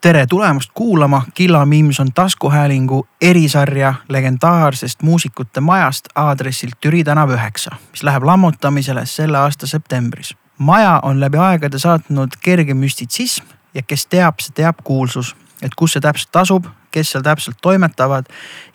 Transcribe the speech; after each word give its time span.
tere 0.00 0.26
tulemast 0.26 0.70
kuulama, 0.74 1.22
Killa 1.34 1.66
Mims 1.66 2.00
on 2.00 2.12
taskuhäälingu 2.12 3.08
erisarja 3.20 3.94
legendaarsest 4.08 5.02
muusikute 5.02 5.60
majast 5.60 6.08
aadressilt 6.14 6.74
Türi 6.80 7.04
tänav 7.04 7.30
üheksa, 7.30 7.70
mis 7.90 8.02
läheb 8.02 8.24
lammutamisele 8.24 9.06
selle 9.06 9.38
aasta 9.38 9.66
septembris. 9.66 10.36
maja 10.58 11.00
on 11.02 11.20
läbi 11.20 11.38
aegade 11.38 11.78
saatnud 11.78 12.28
kerge 12.42 12.74
müstitsism 12.74 13.44
ja 13.74 13.82
kes 13.82 14.06
teab, 14.06 14.40
see 14.40 14.52
teab 14.54 14.76
kuulsus, 14.84 15.36
et 15.62 15.74
kus 15.74 15.92
see 15.92 16.00
täpselt 16.00 16.36
asub, 16.36 16.66
kes 16.90 17.10
seal 17.12 17.22
täpselt 17.22 17.56
toimetavad 17.62 18.24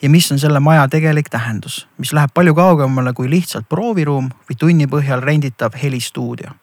ja 0.02 0.10
mis 0.10 0.32
on 0.32 0.38
selle 0.38 0.60
maja 0.60 0.88
tegelik 0.88 1.28
tähendus, 1.30 1.88
mis 1.98 2.12
läheb 2.12 2.30
palju 2.34 2.54
kaugemale 2.54 3.12
kui 3.12 3.30
lihtsalt 3.30 3.68
prooviruum 3.68 4.30
või 4.50 4.58
tunni 4.58 4.86
põhjal 4.86 5.22
renditav 5.22 5.74
helistuudio 5.82 6.54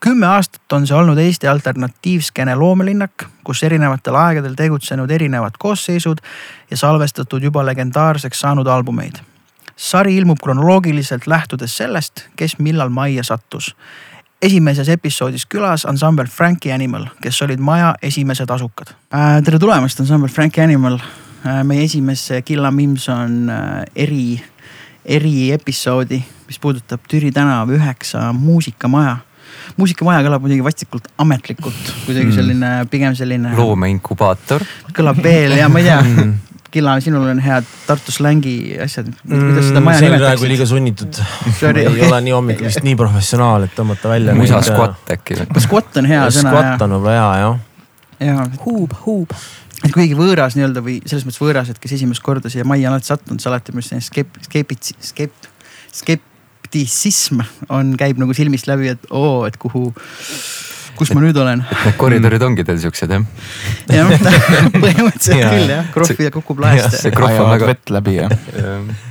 kümme 0.00 0.26
aastat 0.26 0.72
on 0.72 0.86
see 0.86 0.96
olnud 0.96 1.18
Eesti 1.18 1.48
alternatiivskeene 1.48 2.54
loomelinnak, 2.56 3.26
kus 3.44 3.62
erinevatel 3.66 4.14
aegadel 4.14 4.54
tegutsenud 4.54 5.10
erinevad 5.10 5.58
koosseisud 5.58 6.22
ja 6.70 6.76
salvestatud 6.76 7.42
juba 7.42 7.66
legendaarseks 7.66 8.40
saanud 8.40 8.66
albumeid. 8.66 9.16
sari 9.76 10.16
ilmub 10.16 10.38
kronoloogiliselt 10.42 11.26
lähtudes 11.26 11.76
sellest, 11.76 12.26
kes 12.36 12.58
millal 12.58 12.88
majja 12.88 13.22
sattus. 13.22 13.76
esimeses 14.42 14.88
episoodis 14.88 15.46
külas 15.46 15.86
ansambel 15.86 16.26
Frankie 16.26 16.72
Animal, 16.72 17.06
kes 17.22 17.42
olid 17.42 17.58
maja 17.58 17.94
esimesed 18.02 18.50
asukad 18.50 18.94
äh,. 19.14 19.42
tere 19.44 19.58
tulemast, 19.58 20.00
ansambel 20.00 20.28
Frankie 20.28 20.64
Animal 20.64 20.98
äh,. 21.46 21.64
meie 21.64 21.84
esimese 21.84 22.42
Killa 22.42 22.70
Mims 22.70 23.08
on 23.08 23.50
äh, 23.50 23.82
eri, 23.96 24.44
eriepisoodi, 25.04 26.24
mis 26.46 26.58
puudutab 26.58 27.00
Türi 27.08 27.32
tänav 27.32 27.68
üheksa 27.70 28.32
muusikamaja 28.32 29.16
muusikamaja 29.78 30.24
kõlab 30.26 30.44
muidugi 30.44 30.64
vastikult 30.66 31.08
ametlikult, 31.22 31.94
kuidagi 32.04 32.28
mm. 32.28 32.34
selline 32.34 32.74
pigem 32.90 33.16
selline. 33.18 33.54
loomeinkubaator. 33.56 34.66
kõlab 34.96 35.22
veel 35.22 35.56
ja 35.60 35.70
ma 35.72 35.82
ei 35.82 35.88
tea 35.88 36.02
mm. 36.04 36.36
Killa, 36.68 36.98
sinul 37.00 37.24
on 37.24 37.38
head 37.40 37.64
Tartu 37.86 38.12
slängi 38.12 38.76
asjad, 38.84 39.06
kuidas 39.24 39.70
seda 39.70 39.80
maja 39.80 40.02
nimetaksid? 40.02 40.24
praegu 40.26 40.48
liiga 40.50 40.66
sunnitud. 40.68 41.20
ei 41.70 42.02
ole 42.04 42.18
nii 42.26 42.34
hommikul 42.36 42.68
vist 42.68 42.84
nii 42.84 42.96
professionaal, 42.98 43.64
et 43.64 43.72
tõmmata 43.76 44.10
välja. 44.10 44.34
musa 44.36 44.60
squat 44.66 45.14
äkki 45.16 45.38
või? 45.38 45.62
squat 45.64 45.96
on 46.02 46.10
hea 46.10 46.26
sõna. 46.34 46.52
Squat 46.52 46.84
on 46.84 46.94
võib-olla 46.98 47.14
hea 47.16 47.30
jah. 47.40 47.56
ja. 48.28 48.44
huub, 48.66 48.92
huub. 49.06 49.32
et 49.80 49.94
kuigi 49.96 50.18
võõras 50.18 50.58
nii-öelda 50.58 50.84
või 50.84 50.98
selles 51.06 51.24
mõttes 51.24 51.40
võõras, 51.40 51.72
et 51.72 51.80
kes 51.80 51.96
esimest 51.96 52.24
korda 52.26 52.52
siia 52.52 52.68
majja 52.68 52.90
on 52.90 52.98
alati 52.98 53.14
sattunud, 53.14 53.40
siis 53.40 53.52
alati 53.52 53.72
arust 53.72 53.94
selline 53.94 54.08
skep-, 54.10 54.40
skepits-, 54.50 54.92
skep-, 55.08 55.48
skep-, 56.02 56.27
skeptisism 56.68 57.42
on, 57.72 57.96
käib 57.98 58.20
nagu 58.20 58.34
silmist 58.36 58.68
läbi, 58.68 58.92
et 58.92 59.10
oo, 59.10 59.46
et 59.48 59.56
kuhu, 59.56 59.88
kus 60.98 61.12
ma 61.14 61.24
nüüd 61.24 61.36
olen. 61.40 61.64
et 61.64 61.84
need 61.88 61.98
koridorid 62.00 62.44
ongi 62.44 62.64
teil 62.68 62.80
siuksed 62.82 63.12
jah? 63.14 63.24
jah, 63.88 64.12
põhimõtteliselt 64.84 65.44
küll 65.48 65.72
jah, 65.72 65.92
krohv 65.94 66.24
kukub 66.40 66.64
laest. 66.64 67.00
see 67.00 67.14
krohv 67.14 67.44
on 67.46 67.54
väga. 67.56 67.72
vett 67.72 67.94
läbi 67.98 68.18
jah 68.20 69.06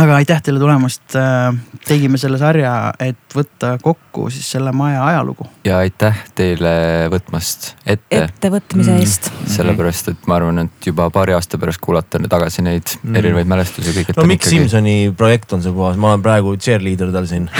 aga 0.00 0.16
aitäh 0.20 0.40
teile 0.44 0.60
tulemast. 0.62 1.02
Äh, 1.18 1.54
tegime 1.86 2.18
selle 2.20 2.38
sarja, 2.40 2.72
et 3.02 3.36
võtta 3.36 3.74
kokku 3.82 4.28
siis 4.32 4.48
selle 4.54 4.72
maja 4.76 5.02
ajalugu. 5.06 5.46
ja 5.64 5.80
aitäh 5.84 6.24
teile 6.38 6.72
võtmast 7.12 7.72
ette. 7.84 8.24
ettevõtmise 8.24 8.92
mm. 8.92 9.04
eest 9.04 9.30
mm. 9.30 9.52
sellepärast, 9.56 10.12
et 10.14 10.28
ma 10.30 10.38
arvan, 10.40 10.64
et 10.66 10.90
juba 10.90 11.10
paari 11.14 11.36
aasta 11.36 11.60
pärast 11.60 11.82
kuulata 11.84 12.20
tagasi 12.28 12.64
neid 12.66 12.96
mm. 13.02 13.22
erinevaid 13.22 13.50
mälestusi 13.50 13.96
kõik. 13.96 14.14
no 14.16 14.28
Mikk 14.28 14.46
ikkagi... 14.46 14.56
Simsoni 14.56 14.98
projekt 15.16 15.56
on 15.56 15.64
see 15.64 15.74
puhas, 15.74 15.98
ma 16.00 16.14
olen 16.14 16.24
praegu 16.24 16.54
cheerleader 16.60 17.12
tal 17.14 17.28
siin 17.30 17.50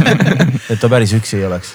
et 0.72 0.78
ta 0.80 0.92
päris 0.92 1.14
üksi 1.16 1.40
ei 1.40 1.48
oleks 1.50 1.74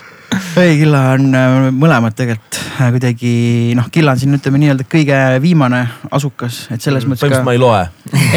ei, 0.58 0.78
Killa 0.80 1.02
on 1.16 1.30
äh, 1.36 1.68
mõlemad 1.74 2.16
tegelikult 2.18 2.58
äh, 2.60 2.90
kuidagi 2.94 3.32
noh, 3.78 3.88
Killa 3.94 4.14
on 4.16 4.22
siin 4.22 4.36
ütleme 4.38 4.62
nii-öelda 4.62 4.86
kõige 4.90 5.20
viimane 5.44 5.82
asukas, 6.16 6.62
et 6.74 6.84
selles 6.84 7.06
mm, 7.06 7.14
mõttes. 7.14 7.24
põhimõtteliselt 7.24 7.48
ma 7.48 7.56
ei 7.56 7.62
loe 7.62 7.82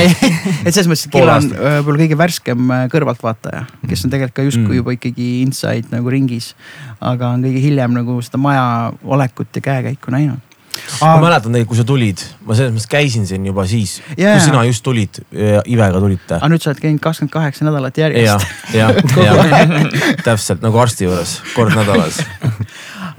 et 0.66 0.72
selles 0.74 0.90
mõttes, 0.90 1.06
et 1.08 1.16
Killa 1.16 1.38
on 1.40 1.50
äh, 1.50 1.76
võib-olla 1.80 2.04
kõige 2.04 2.20
värskem 2.22 2.72
kõrvaltvaataja, 2.92 3.64
kes 3.88 4.06
on 4.06 4.14
tegelikult 4.14 4.38
ka 4.38 4.46
justkui 4.48 4.68
mm. 4.70 4.78
juba 4.80 4.96
ikkagi 4.96 5.28
inside 5.42 5.92
nagu 5.92 6.12
ringis. 6.12 6.52
aga 7.00 7.34
on 7.36 7.44
kõige 7.44 7.66
hiljem 7.66 8.00
nagu 8.00 8.16
seda 8.24 8.40
maja 8.40 8.64
olekut 9.04 9.60
ja 9.60 9.64
käekäiku 9.70 10.14
näinud 10.14 10.51
ma 11.00 11.16
mäletan 11.22 11.52
tegelikult, 11.52 11.72
kui 11.72 11.80
sa 11.80 11.86
tulid, 11.88 12.24
ma 12.46 12.56
selles 12.58 12.74
mõttes 12.74 12.90
käisin 12.90 13.26
siin 13.28 13.46
juba 13.46 13.66
siis 13.70 13.98
yeah., 14.16 14.36
kui 14.36 14.46
sina 14.46 14.64
just 14.68 14.84
tulid, 14.86 15.22
Ivega 15.32 16.00
tulite. 16.02 16.38
aga 16.38 16.52
nüüd 16.52 16.64
sa 16.64 16.72
oled 16.72 16.82
käinud 16.82 17.02
kakskümmend 17.04 17.34
kaheksa 17.34 17.68
nädalat 17.68 17.98
järjest. 18.02 18.48
ja, 18.74 18.88
ja, 18.90 18.90
ja 19.22 20.16
täpselt 20.24 20.64
nagu 20.64 20.80
arsti 20.82 21.08
juures, 21.08 21.38
kord 21.56 21.76
nädalas 21.76 22.22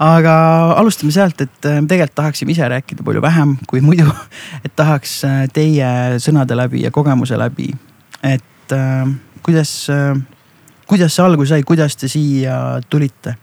aga 0.02 0.34
alustame 0.80 1.12
sealt, 1.14 1.40
et 1.44 1.68
äh, 1.68 1.80
tegelikult 1.86 2.16
tahaksime 2.18 2.54
ise 2.54 2.68
rääkida 2.68 3.04
palju 3.06 3.22
vähem 3.22 3.56
kui 3.70 3.82
muidu. 3.84 4.08
et 4.64 4.72
tahaks 4.76 5.20
äh, 5.28 5.44
teie 5.52 6.18
sõnade 6.22 6.56
läbi 6.58 6.84
ja 6.84 6.90
kogemuse 6.94 7.38
läbi, 7.38 7.70
et 8.22 8.74
äh, 8.74 9.08
kuidas, 9.44 9.74
kuidas 10.88 11.14
see 11.14 11.24
alguse 11.24 11.54
sai, 11.54 11.66
kuidas 11.66 11.96
te 12.00 12.08
siia 12.08 12.80
tulite 12.88 13.36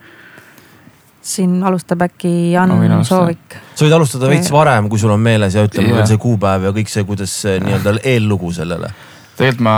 siin 1.22 1.64
alustab 1.64 2.02
äkki 2.02 2.52
Jan 2.52 2.72
no, 2.90 3.04
Soovik. 3.06 3.56
sa 3.76 3.86
võid 3.86 3.96
alustada 3.96 4.30
veits 4.32 4.50
varem, 4.54 4.90
kui 4.90 5.00
sul 5.00 5.14
on 5.14 5.22
meeles 5.22 5.56
ja 5.56 5.64
ütle 5.68 5.86
mulle 5.86 6.06
see 6.10 6.20
kuupäev 6.22 6.66
ja 6.70 6.74
kõik 6.76 6.90
see, 6.90 7.06
kuidas 7.06 7.34
see 7.44 7.60
nii-öelda 7.62 7.96
eellugu 8.14 8.52
sellele. 8.56 8.90
tegelikult 9.38 9.66
ma 9.68 9.76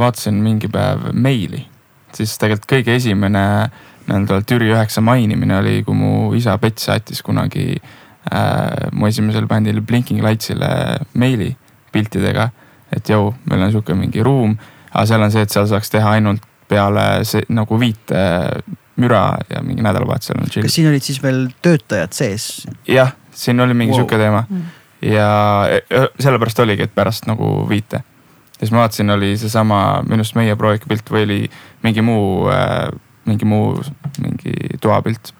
vaatasin 0.00 0.40
mingi 0.40 0.70
päev 0.72 1.10
meili, 1.12 1.62
siis 2.16 2.36
tegelikult 2.40 2.70
kõige 2.72 2.96
esimene 2.96 3.44
nii-öelda 4.08 4.40
Türi 4.48 4.72
üheksa 4.72 5.04
mainimine 5.04 5.58
oli, 5.60 5.82
kui 5.84 5.96
mu 5.96 6.12
isa 6.36 6.56
Pets 6.58 6.88
saatis 6.88 7.22
kunagi 7.22 7.76
äh, 7.76 8.88
mu 8.92 9.06
esimesele 9.06 9.46
bändile 9.50 9.84
Blinking 9.84 10.24
Lightsile 10.24 10.70
meili 11.14 11.54
piltidega. 11.92 12.50
et 12.90 13.06
jõu, 13.06 13.28
meil 13.46 13.60
on 13.62 13.70
sihuke 13.70 13.94
mingi 13.94 14.22
ruum, 14.26 14.56
aga 14.90 15.04
seal 15.06 15.22
on 15.22 15.30
see, 15.30 15.44
et 15.46 15.52
seal 15.52 15.68
saaks 15.70 15.92
teha 15.92 16.16
ainult 16.16 16.42
peale 16.70 17.22
see 17.26 17.44
nagu 17.54 17.78
viite 17.78 18.22
müra 19.00 19.24
ja 19.50 19.62
mingi 19.66 19.84
nädalavahetusel 19.84 20.40
on 20.40 20.50
chill. 20.50 20.66
kas 20.66 20.76
siin 20.78 20.90
olid 20.90 21.06
siis 21.06 21.22
veel 21.22 21.46
töötajad 21.62 22.14
sees? 22.16 22.50
jah, 22.88 23.14
siin 23.34 23.60
oli 23.60 23.74
mingi 23.74 23.94
wow. 23.94 24.02
sihuke 24.02 24.20
teema 24.20 24.44
mm. 24.48 24.62
ja 25.10 25.28
sellepärast 26.20 26.64
oligi, 26.64 26.88
et 26.88 26.94
pärast 26.94 27.28
nagu 27.30 27.52
viite. 27.68 28.02
ja 28.02 28.64
siis 28.64 28.74
ma 28.74 28.84
vaatasin, 28.84 29.10
oli 29.16 29.34
seesama 29.40 29.82
minu 30.06 30.22
arust 30.22 30.38
meie 30.38 30.56
projekt 30.56 31.12
või 31.12 31.26
oli 31.28 31.40
mingi 31.86 32.04
muu 32.04 32.50
äh,, 32.52 32.90
mingi 33.28 33.44
muu, 33.44 33.80
mingi 34.20 34.54
toapilt. 34.80 35.32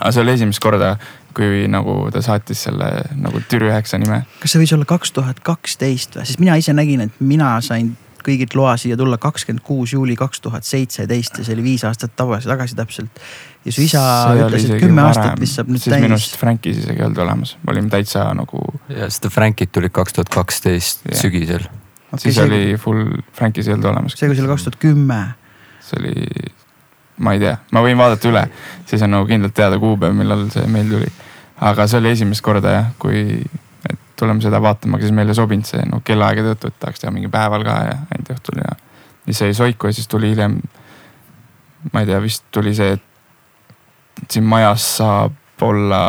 aga 0.00 0.12
see 0.12 0.22
oli 0.22 0.36
esimest 0.36 0.62
korda, 0.62 0.94
kui 1.36 1.66
nagu 1.70 1.96
ta 2.12 2.22
saatis 2.24 2.64
selle 2.68 2.88
nagu 3.16 3.40
Türi 3.48 3.70
üheksa 3.70 4.00
nime. 4.00 4.22
kas 4.40 4.54
see 4.54 4.62
võis 4.62 4.74
olla 4.76 4.88
kaks 4.88 5.14
tuhat 5.16 5.42
kaksteist 5.44 6.16
või, 6.18 6.26
sest 6.28 6.42
mina 6.42 6.56
ise 6.60 6.74
nägin, 6.76 7.06
et 7.08 7.20
mina 7.20 7.54
sain 7.64 7.94
kõigilt 8.24 8.54
loa 8.58 8.74
siia 8.80 8.96
tulla 8.98 9.18
kakskümmend 9.20 9.64
kuus 9.66 9.92
juuli 9.94 10.16
kaks 10.18 10.42
tuhat 10.44 10.66
seitseteist 10.66 11.40
ja 11.40 11.46
see 11.46 11.56
oli 11.56 11.66
viis 11.66 11.84
aastat 11.88 12.14
tagasi, 12.18 12.48
tagasi 12.50 12.78
täpselt. 12.78 13.22
ja 13.64 13.74
su 13.74 13.84
isa 13.84 14.02
see 14.28 14.46
ütles, 14.46 14.66
et 14.68 14.82
kümme 14.82 15.04
aastat 15.06 15.40
vist 15.40 15.58
saab 15.58 15.70
nüüd 15.72 15.82
siis 15.82 15.92
täis. 15.94 16.04
minu 16.06 16.18
arust 16.18 16.38
Frankis 16.40 16.82
isegi 16.82 17.02
ei 17.02 17.06
olnud 17.06 17.22
olemas, 17.26 17.56
me 17.62 17.74
olime 17.74 17.92
täitsa 17.92 18.24
nagu. 18.38 18.64
ja 18.88 19.10
seda 19.12 19.32
Frankid 19.34 19.72
tulid 19.74 19.94
kaks 19.94 20.18
tuhat 20.18 20.32
kaksteist 20.32 21.06
sügisel 21.20 21.66
okay,. 21.66 22.18
siis 22.18 22.36
see... 22.38 22.44
oli 22.44 22.76
full, 22.80 23.22
Frankis 23.32 23.68
ei 23.68 23.76
olnud 23.76 23.90
olemas. 23.92 24.16
see, 24.16 24.28
kui 24.30 24.38
see 24.38 24.46
oli 24.46 24.52
kaks 24.54 24.68
tuhat 24.68 24.78
kümme. 24.82 25.20
see 25.80 26.00
oli, 26.00 26.52
ma 27.18 27.36
ei 27.36 27.42
tea, 27.42 27.56
ma 27.72 27.84
võin 27.84 27.98
vaadata 28.00 28.30
üle, 28.30 28.46
siis 28.90 29.04
on 29.04 29.14
nagu 29.16 29.28
kindlalt 29.30 29.56
teada 29.56 29.80
kuupäev, 29.82 30.14
millal 30.16 30.48
see 30.54 30.64
meil 30.70 30.90
tuli. 30.90 31.10
aga 31.72 31.86
see 31.86 32.02
oli 32.02 32.14
esimest 32.16 32.44
korda 32.44 32.78
jah, 32.78 32.90
kui 33.02 33.42
tuleme 34.22 34.44
seda 34.44 34.60
vaatama, 34.62 34.98
aga 34.98 35.08
siis 35.08 35.16
meile 35.16 35.34
ei 35.34 35.38
sobinud 35.38 35.68
see 35.68 35.82
no 35.90 36.00
kellaaegade 36.06 36.54
tõttu, 36.54 36.72
et 36.72 36.80
tahaks 36.84 37.02
teha 37.02 37.14
mingi 37.14 37.30
päeval 37.32 37.66
ka 37.66 37.78
ja 37.88 37.96
ainult 38.14 38.34
õhtul 38.36 38.62
ja. 38.62 38.76
siis 39.26 39.42
jäi 39.46 39.56
soiku 39.58 39.90
ja 39.90 39.96
siis 39.98 40.10
tuli 40.10 40.30
hiljem. 40.32 40.60
ma 41.92 42.04
ei 42.04 42.10
tea, 42.10 42.20
vist 42.22 42.46
tuli 42.54 42.74
see, 42.78 42.94
et 42.98 44.30
siin 44.30 44.46
majas 44.46 44.86
saab 45.00 45.34
olla 45.62 46.02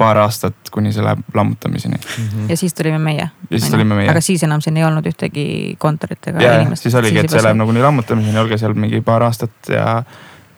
paar 0.00 0.16
aastat, 0.22 0.56
kuni 0.72 0.94
see 0.96 1.04
läheb 1.04 1.20
lammutamiseni 1.36 1.98
mm. 1.98 2.26
-hmm. 2.26 2.50
ja 2.50 2.56
siis 2.56 2.74
tulime 2.74 2.98
meie. 2.98 3.28
ja 3.50 3.58
siis 3.58 3.70
tulime 3.70 3.94
meie. 3.94 4.10
aga 4.10 4.20
siis 4.24 4.42
enam 4.48 4.60
siin 4.64 4.76
ei 4.76 4.84
olnud 4.84 5.06
ühtegi 5.06 5.46
kontorit 5.78 6.32
ega 6.32 6.54
inimest. 6.60 6.82
siis 6.82 6.94
oligi, 6.94 7.18
et 7.20 7.30
see 7.30 7.42
läheb 7.44 7.60
nagunii 7.60 7.82
lammutamiseni, 7.84 8.38
olge 8.38 8.58
seal 8.58 8.74
mingi 8.74 9.00
paar 9.04 9.28
aastat 9.28 9.72
ja 9.74 10.02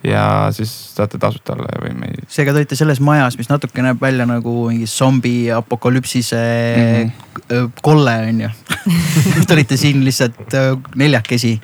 ja 0.04 0.49
siis 0.50 0.72
saate 0.96 1.19
tasuta 1.19 1.54
alla 1.54 1.69
või 1.84 1.94
me 1.99 2.10
ei. 2.10 2.25
seega 2.31 2.54
te 2.54 2.62
olite 2.62 2.78
selles 2.78 3.00
majas, 3.04 3.37
mis 3.38 3.50
natuke 3.50 3.84
näeb 3.84 4.00
välja 4.02 4.26
nagu 4.28 4.54
mingi 4.70 4.88
zombi 4.90 5.50
apokalüpsise 5.54 6.43
mm 6.76 7.12
-hmm. 7.12 7.72
kolle 7.82 8.16
on 8.28 8.40
ju 8.46 8.50
Te 9.46 9.54
olite 9.54 9.76
siin 9.76 10.04
lihtsalt 10.04 10.54
äh, 10.54 10.76
neljakesi. 10.96 11.60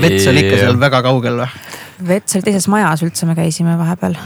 vets 0.00 0.26
oli 0.26 0.46
ikka 0.46 0.58
seal 0.58 0.80
väga 0.80 1.02
kaugel 1.02 1.42
või? 1.44 1.48
vets 2.08 2.36
oli 2.36 2.42
teises 2.42 2.68
majas 2.68 3.02
üldse, 3.02 3.26
me 3.26 3.34
käisime 3.34 3.78
vahepeal 3.78 4.16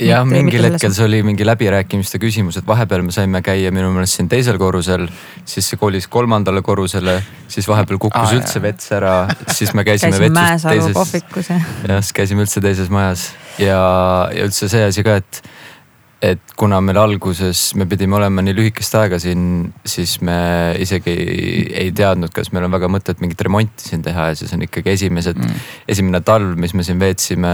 jah, 0.00 0.24
mingil 0.28 0.66
hetkel 0.68 0.92
see 0.94 1.04
oli 1.06 1.22
mingi 1.26 1.46
läbirääkimiste 1.46 2.20
küsimus, 2.22 2.58
et 2.60 2.66
vahepeal 2.68 3.04
me 3.06 3.14
saime 3.14 3.42
käia 3.44 3.72
minu 3.74 3.90
meelest 3.94 4.18
siin 4.18 4.28
teisel 4.32 4.58
korrusel, 4.60 5.06
siis 5.48 5.70
see 5.72 5.80
kolis 5.80 6.08
kolmandale 6.12 6.62
korrusele, 6.66 7.18
siis 7.52 7.68
vahepeal 7.70 8.00
kukkus 8.02 8.30
ah, 8.30 8.36
üldse 8.38 8.62
vets 8.64 8.92
ära, 8.96 9.16
siis 9.48 9.72
me 9.76 9.86
käisime. 9.86 10.30
kohvikus 10.96 11.52
jah. 11.52 11.68
jah, 11.88 12.02
siis 12.02 12.16
käisime 12.16 12.44
üldse 12.46 12.62
teises 12.64 12.92
majas 12.92 13.30
ja, 13.62 13.80
ja 14.34 14.48
üldse 14.48 14.70
see 14.72 14.84
asi 14.90 15.06
ka, 15.06 15.20
et 15.22 15.42
et 16.26 16.54
kuna 16.58 16.80
meil 16.84 16.98
alguses 17.00 17.60
me 17.78 17.86
pidime 17.88 18.16
olema 18.18 18.42
nii 18.44 18.54
lühikest 18.56 18.96
aega 18.98 19.18
siin, 19.22 19.42
siis 19.86 20.16
me 20.24 20.36
isegi 20.82 21.12
ei, 21.12 21.64
ei 21.84 21.92
teadnud, 21.96 22.32
kas 22.34 22.52
meil 22.54 22.66
on 22.68 22.74
väga 22.76 22.90
mõtet 22.92 23.22
mingit 23.22 23.42
remonti 23.46 23.90
siin 23.90 24.04
teha 24.06 24.30
ja 24.32 24.38
siis 24.38 24.54
on 24.56 24.64
ikkagi 24.66 24.94
esimesed 24.94 25.38
mm., 25.40 25.66
esimene 25.94 26.22
talv, 26.26 26.56
mis 26.60 26.74
me 26.76 26.86
siin 26.86 27.00
veetsime, 27.02 27.52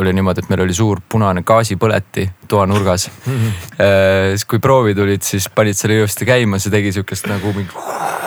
oli 0.00 0.14
niimoodi, 0.16 0.44
et 0.44 0.52
meil 0.52 0.64
oli 0.66 0.76
suur 0.76 1.02
punane 1.08 1.44
gaasipõleti 1.46 2.28
toanurgas 2.50 3.10
mm. 3.10 3.34
-hmm. 3.36 3.76
siis 4.34 4.46
kui 4.48 4.62
proovi 4.62 4.94
tulid, 4.94 5.26
siis 5.26 5.48
panid 5.54 5.78
selle 5.78 6.00
ilusti 6.00 6.28
käima, 6.28 6.58
see 6.58 6.72
tegi 6.72 6.94
sihukest 6.98 7.30
nagu 7.30 7.54
mingi 7.56 8.18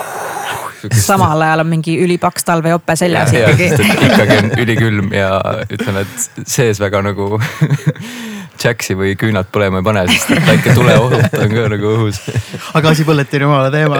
samal 0.92 1.42
ajal 1.42 1.64
on 1.64 1.66
mingi 1.66 1.96
ülipaks 2.04 2.44
talvejope 2.44 2.96
seljas 2.96 3.32
ikkagi. 3.32 3.70
ikkagi 4.08 4.36
on 4.42 4.52
ülikülm 4.64 5.12
ja 5.16 5.30
ütleme, 5.70 6.04
et 6.04 6.46
sees 6.46 6.80
väga 6.80 7.02
nagu 7.04 7.30
Jaxi 8.60 8.94
või 8.98 9.14
küünad 9.18 9.46
põlema 9.52 9.78
ei 9.80 9.84
pane, 9.86 10.02
sest 10.10 10.30
et 10.34 10.46
väike 10.46 10.74
tuleoht 10.76 11.34
on 11.42 11.50
ka 11.52 11.62
nagu 11.72 11.86
õhus. 11.90 12.18
aga 12.72 12.82
gaasipõlet 12.88 13.30
on 13.38 13.44
jumala 13.46 13.68
teema. 13.74 13.96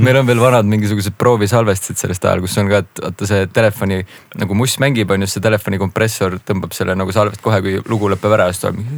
meil 0.00 0.16
on 0.20 0.26
veel 0.28 0.40
vanad 0.42 0.66
mingisugused 0.68 1.14
proovisalvestised 1.18 1.98
sellest 2.02 2.22
ajal, 2.26 2.40
kus 2.44 2.58
on 2.62 2.66
ka, 2.72 2.76
et 2.84 2.92
vaata 3.06 3.22
see 3.30 3.40
telefoni 3.54 3.98
nagu 4.42 4.52
muss 4.58 4.74
mängib, 4.82 5.08
on 5.14 5.20
ju, 5.24 5.28
see 5.32 5.44
telefoni 5.44 5.76
kompressor 5.82 6.30
tõmbab 6.42 6.72
selle 6.76 6.92
nagu 6.98 7.10
salvest 7.14 7.42
kohe, 7.44 7.58
kui 7.64 7.74
lugu 7.90 8.04
lõpeb 8.12 8.32
ära, 8.38 8.46
siis 8.52 8.60
tuleb 8.64 8.76
mingi, 8.80 8.96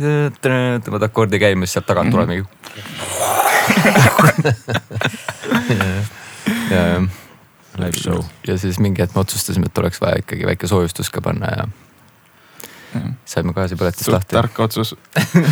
tõmbad 0.88 1.02
akordi 1.08 1.36
käima, 1.42 1.62
siis 1.66 1.74
sealt 1.78 1.88
tagant 1.90 2.10
tuleb 2.14 2.28
mingi. 2.30 2.44
ja, 6.74 6.82
ja. 6.94 6.98
Ja 8.46 8.54
siis 8.58 8.78
mingi 8.78 9.02
hetk 9.02 9.14
me 9.16 9.20
otsustasime, 9.24 9.66
et 9.66 9.78
oleks 9.78 10.00
vaja 10.02 10.16
ikkagi 10.22 10.46
väike 10.46 10.66
soojustus 10.70 11.10
ka 11.10 11.20
panna 11.24 11.46
ja 11.50 11.64
saime 13.29 13.55
gaasipõletist 13.56 14.12
lahti. 14.12 14.37
tark 14.37 14.61
otsus 14.67 14.94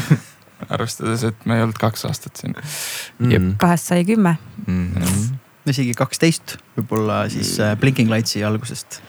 arvestades, 0.72 1.24
et 1.30 1.46
me 1.46 1.58
ei 1.58 1.66
olnud 1.66 1.78
kaks 1.80 2.06
aastat 2.08 2.38
siin 2.42 2.56
mm.. 3.18 3.54
kahest 3.62 3.92
sai 3.92 4.04
kümme 4.08 4.36
mm. 4.66 4.88
-hmm. 4.94 5.28
isegi 5.74 5.94
kaksteist 5.98 6.56
võib-olla 6.76 7.24
siis 7.32 7.56
äh, 7.60 7.76
Blinking 7.78 8.10
Lightsi 8.12 8.44
algusest 8.46 9.00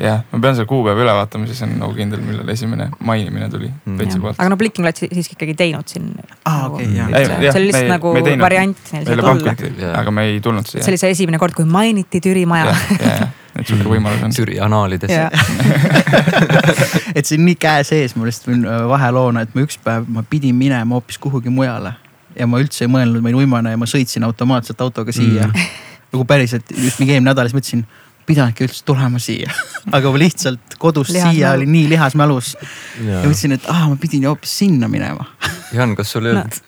jah, 0.00 0.22
ma 0.30 0.40
pean 0.40 0.56
selle 0.56 0.68
kuupäeva 0.68 1.02
üle 1.04 1.14
vaatama, 1.16 1.48
siis 1.48 1.62
on 1.64 1.72
nagu 1.80 1.94
kindel, 1.96 2.20
millal 2.24 2.48
esimene 2.52 2.88
mainimine 3.00 3.48
tuli 3.52 3.70
mm. 3.70 3.96
Peitsi 4.00 4.20
poolt. 4.20 4.38
aga 4.38 4.50
no 4.52 4.58
Blinking 4.60 4.86
Lights 4.86 5.06
siiski 5.06 5.38
ikkagi 5.38 5.56
teinud 5.58 5.88
siin. 5.88 6.12
aa, 6.44 6.68
okei, 6.68 6.90
jah. 6.96 7.10
see 7.14 7.60
oli 7.60 7.70
lihtsalt 7.70 7.92
nagu 7.94 8.12
variant 8.42 8.92
neil 8.92 9.08
siia 9.08 9.22
tulla. 9.22 9.92
aga 10.02 10.14
me 10.14 10.28
ei 10.30 10.40
tulnud 10.44 10.68
siia. 10.68 10.84
see 10.84 10.92
oli 10.92 11.00
see 11.00 11.16
esimene 11.16 11.40
kord, 11.42 11.56
kui 11.56 11.68
mainiti 11.68 12.20
Türi 12.24 12.46
maja. 12.48 12.74
et 13.60 13.68
sihuke 13.68 13.90
võimalus 13.90 14.24
on. 14.26 14.34
Türi 14.36 14.58
anaalides 14.62 15.12
et 17.16 17.26
see 17.26 17.38
on 17.38 17.46
nii 17.46 17.58
käe 17.60 17.84
sees, 17.86 18.16
ma 18.16 18.28
lihtsalt 18.28 18.50
võin 18.52 18.64
äh, 18.68 18.82
vaheloona, 18.90 19.44
et 19.46 19.54
ma 19.56 19.66
üks 19.66 19.78
päev, 19.82 20.08
ma 20.12 20.24
pidin 20.28 20.56
minema 20.58 20.98
hoopis 20.98 21.20
kuhugi 21.22 21.52
mujale 21.52 21.96
ja 22.36 22.48
ma 22.50 22.60
üldse 22.62 22.84
ei 22.84 22.92
mõelnud, 22.92 23.22
ma 23.22 23.32
olin 23.32 23.44
uimane 23.44 23.74
ja 23.74 23.80
ma 23.80 23.88
sõitsin 23.88 24.26
automaatselt 24.26 24.80
autoga 24.84 25.14
siia 25.14 25.48
mm. 25.48 25.70
nagu 26.12 26.26
päriselt 26.28 26.74
just 26.74 27.00
mingi 27.00 27.16
eelmine 27.16 27.30
nädal, 27.30 27.48
siis 27.48 27.58
mõtlesin 27.58 27.86
pidanudki 28.26 28.66
üldse 28.66 28.82
tulema 28.86 29.20
siia 29.22 29.52
aga 29.96 30.12
ma 30.12 30.20
lihtsalt 30.20 30.78
kodust 30.82 31.14
lihas 31.14 31.32
siia 31.32 31.52
mälu. 31.52 31.62
oli 31.62 31.72
nii 31.72 31.92
lihas 31.94 32.18
mälus. 32.18 32.56
ja 33.00 33.22
mõtlesin, 33.24 33.56
et 33.56 33.70
aa, 33.72 33.86
ma 33.90 34.00
pidin 34.00 34.28
hoopis 34.28 34.58
sinna 34.64 34.90
minema 34.92 35.28
Jan, 35.76 35.90
kas 35.98 36.08
sul 36.12 36.24
ei 36.26 36.32
olnud 36.34 36.52
no,? 36.56 36.60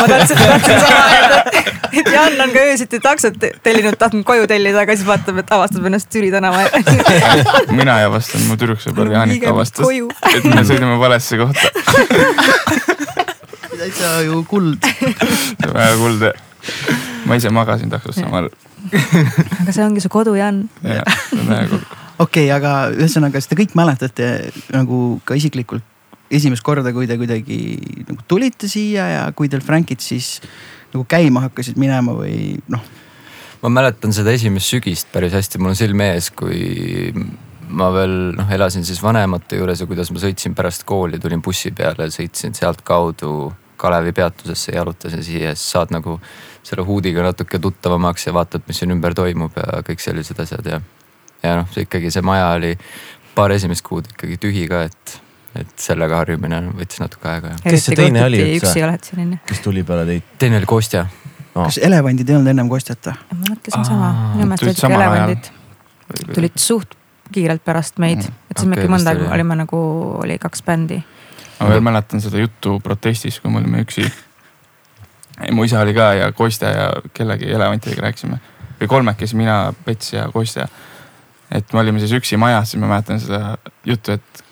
ma 0.00 0.06
tahtsin, 0.12 0.36
tahtsin 0.36 0.78
sama 0.80 1.04
öelda, 1.14 1.38
et 2.00 2.08
Jan 2.12 2.34
on 2.44 2.50
ka 2.54 2.60
öösiti 2.70 2.96
taksot 3.04 3.36
tellinud, 3.62 3.96
tahtnud 4.00 4.24
koju 4.28 4.44
tellida, 4.50 4.78
aga 4.84 4.92
siis 4.96 5.06
vaatab, 5.08 5.36
et 5.42 5.48
avastab 5.56 5.82
ennast 5.90 6.08
Türi 6.12 6.30
tänava 6.34 6.58
mina 7.80 7.92
ei 8.00 8.06
avastanud, 8.08 8.44
mu 8.50 8.54
tüdruksõber 8.60 9.06
Jaanika 9.14 9.46
avastas, 9.52 9.86
et 10.34 10.44
me 10.48 10.62
sõidame 10.64 10.96
valesse 11.00 11.34
kohta 11.40 11.66
täitsa 13.78 14.08
ju 14.26 14.34
kuld. 14.48 14.80
väga 15.62 15.94
kuld 16.00 16.20
jah. 16.28 16.36
ma 17.26 17.32
ise 17.38 17.48
magasin 17.54 17.90
taksos 17.92 18.16
samal 18.18 18.46
aga 19.60 19.70
see 19.72 19.84
ongi 19.84 20.00
su 20.02 20.08
kodu, 20.12 20.34
Jan. 20.38 20.64
okei, 22.18 22.48
aga 22.54 22.74
ühesõnaga, 22.94 23.38
kas 23.38 23.46
te 23.50 23.54
kõik 23.58 23.72
mäletate 23.78 24.28
nagu 24.74 25.18
ka 25.28 25.32
isiklikult 25.38 25.84
esimest 26.30 26.64
korda, 26.64 26.92
kui 26.92 27.08
te 27.08 27.16
kuidagi 27.20 27.58
nagu 28.08 28.24
tulite 28.28 28.68
siia 28.70 29.08
ja 29.14 29.26
kui 29.36 29.50
teil 29.50 29.64
Frankid 29.64 30.02
siis 30.04 30.38
nagu 30.92 31.04
käima 31.08 31.46
hakkasid 31.48 31.78
minema 31.80 32.14
või 32.16 32.56
noh? 32.72 32.84
ma 33.62 33.70
mäletan 33.80 34.12
seda 34.14 34.32
esimest 34.36 34.70
sügist 34.70 35.08
päris 35.12 35.34
hästi, 35.34 35.58
mul 35.58 35.74
on 35.74 35.78
silme 35.78 36.12
ees, 36.14 36.30
kui 36.30 37.12
ma 37.68 37.88
veel 37.92 38.16
noh, 38.38 38.50
elasin 38.54 38.84
siis 38.86 39.00
vanemate 39.02 39.58
juures 39.58 39.82
ja 39.82 39.88
kuidas 39.88 40.12
ma 40.14 40.22
sõitsin 40.22 40.54
pärast 40.56 40.86
kooli, 40.88 41.20
tulin 41.20 41.42
bussi 41.44 41.72
peale, 41.76 42.10
sõitsin 42.14 42.56
sealtkaudu 42.56 43.32
Kalevi 43.78 44.10
peatusesse, 44.10 44.72
jalutasin 44.74 45.22
siia, 45.22 45.52
siis 45.54 45.68
saad 45.76 45.92
nagu 45.94 46.16
selle 46.66 46.82
huudiga 46.82 47.22
natuke 47.22 47.60
tuttavamaks 47.62 48.26
ja 48.26 48.34
vaatad, 48.34 48.64
mis 48.66 48.80
siin 48.80 48.90
ümber 48.90 49.14
toimub 49.14 49.54
ja 49.54 49.82
kõik 49.86 50.02
sellised 50.02 50.40
asjad 50.42 50.66
ja. 50.66 50.80
ja 51.44 51.60
noh, 51.60 51.68
see 51.74 51.86
ikkagi 51.86 52.10
see 52.10 52.24
maja 52.26 52.50
oli 52.56 52.72
paar 53.36 53.54
esimest 53.54 53.86
kuud 53.86 54.08
ikkagi 54.10 54.40
tühi 54.42 54.66
ka, 54.70 54.82
et, 54.88 55.14
et 55.56 55.72
sellega 55.80 56.20
harjumine 56.20 56.60
võttis 56.76 57.00
natuke 57.00 57.30
aega. 57.30 57.54
kes 57.62 57.88
see 57.88 57.98
teine 57.98 58.24
oli 58.26 58.42
üldse? 58.58 59.40
kes 59.48 59.64
tuli 59.64 59.84
peale 59.86 60.06
teid? 60.08 60.30
teine 60.38 60.60
oli 60.60 60.68
Kostja 60.68 61.06
no.. 61.06 61.64
kas 61.64 61.80
elevandid 61.82 62.28
ei 62.28 62.38
olnud 62.38 62.52
ennem 62.54 62.70
Kostjat 62.70 63.10
või? 63.10 63.18
ma 63.32 63.52
mõtlesin 63.54 63.88
sama, 63.88 64.10
minu 64.36 64.48
meelest 64.50 64.66
olid 64.66 64.82
ikka 64.82 64.94
elevandid. 64.98 65.52
tulid 66.34 66.58
suht 66.60 66.98
kiirelt 67.32 67.64
pärast 67.64 68.00
meid 68.02 68.22
mm., 68.22 68.36
et 68.50 68.56
siis 68.56 68.66
okay, 68.66 68.74
me 68.74 68.82
ikka 68.82 68.92
mõnda 68.96 69.14
aega 69.14 69.32
olime 69.36 69.58
nagu, 69.62 69.80
oli 70.24 70.38
kaks 70.42 70.64
bändi 70.66 71.00
ma 71.58 71.70
veel 71.72 71.84
mäletan 71.84 72.22
seda 72.22 72.40
juttu 72.42 72.78
protestis, 72.84 73.40
kui 73.42 73.50
me 73.50 73.62
olime 73.62 73.82
üksi. 73.82 74.06
mu 75.54 75.64
isa 75.64 75.80
oli 75.80 75.94
ka 75.94 76.12
ja 76.18 76.32
Kostja 76.32 76.70
ja 76.70 76.86
kellegi 77.14 77.50
elevantidega 77.50 78.08
rääkisime 78.08 78.40
või 78.78 78.88
kolmekesi, 78.90 79.36
mina, 79.36 79.72
Pets 79.84 80.12
ja 80.12 80.28
Kostja. 80.32 80.68
et 81.50 81.72
me 81.72 81.80
olime 81.80 81.98
siis 81.98 82.12
üksi 82.12 82.36
majas, 82.36 82.70
siis 82.70 82.80
ma 82.80 82.90
mäletan 82.90 83.20
seda 83.20 83.58
juttu, 83.86 84.12
et 84.12 84.44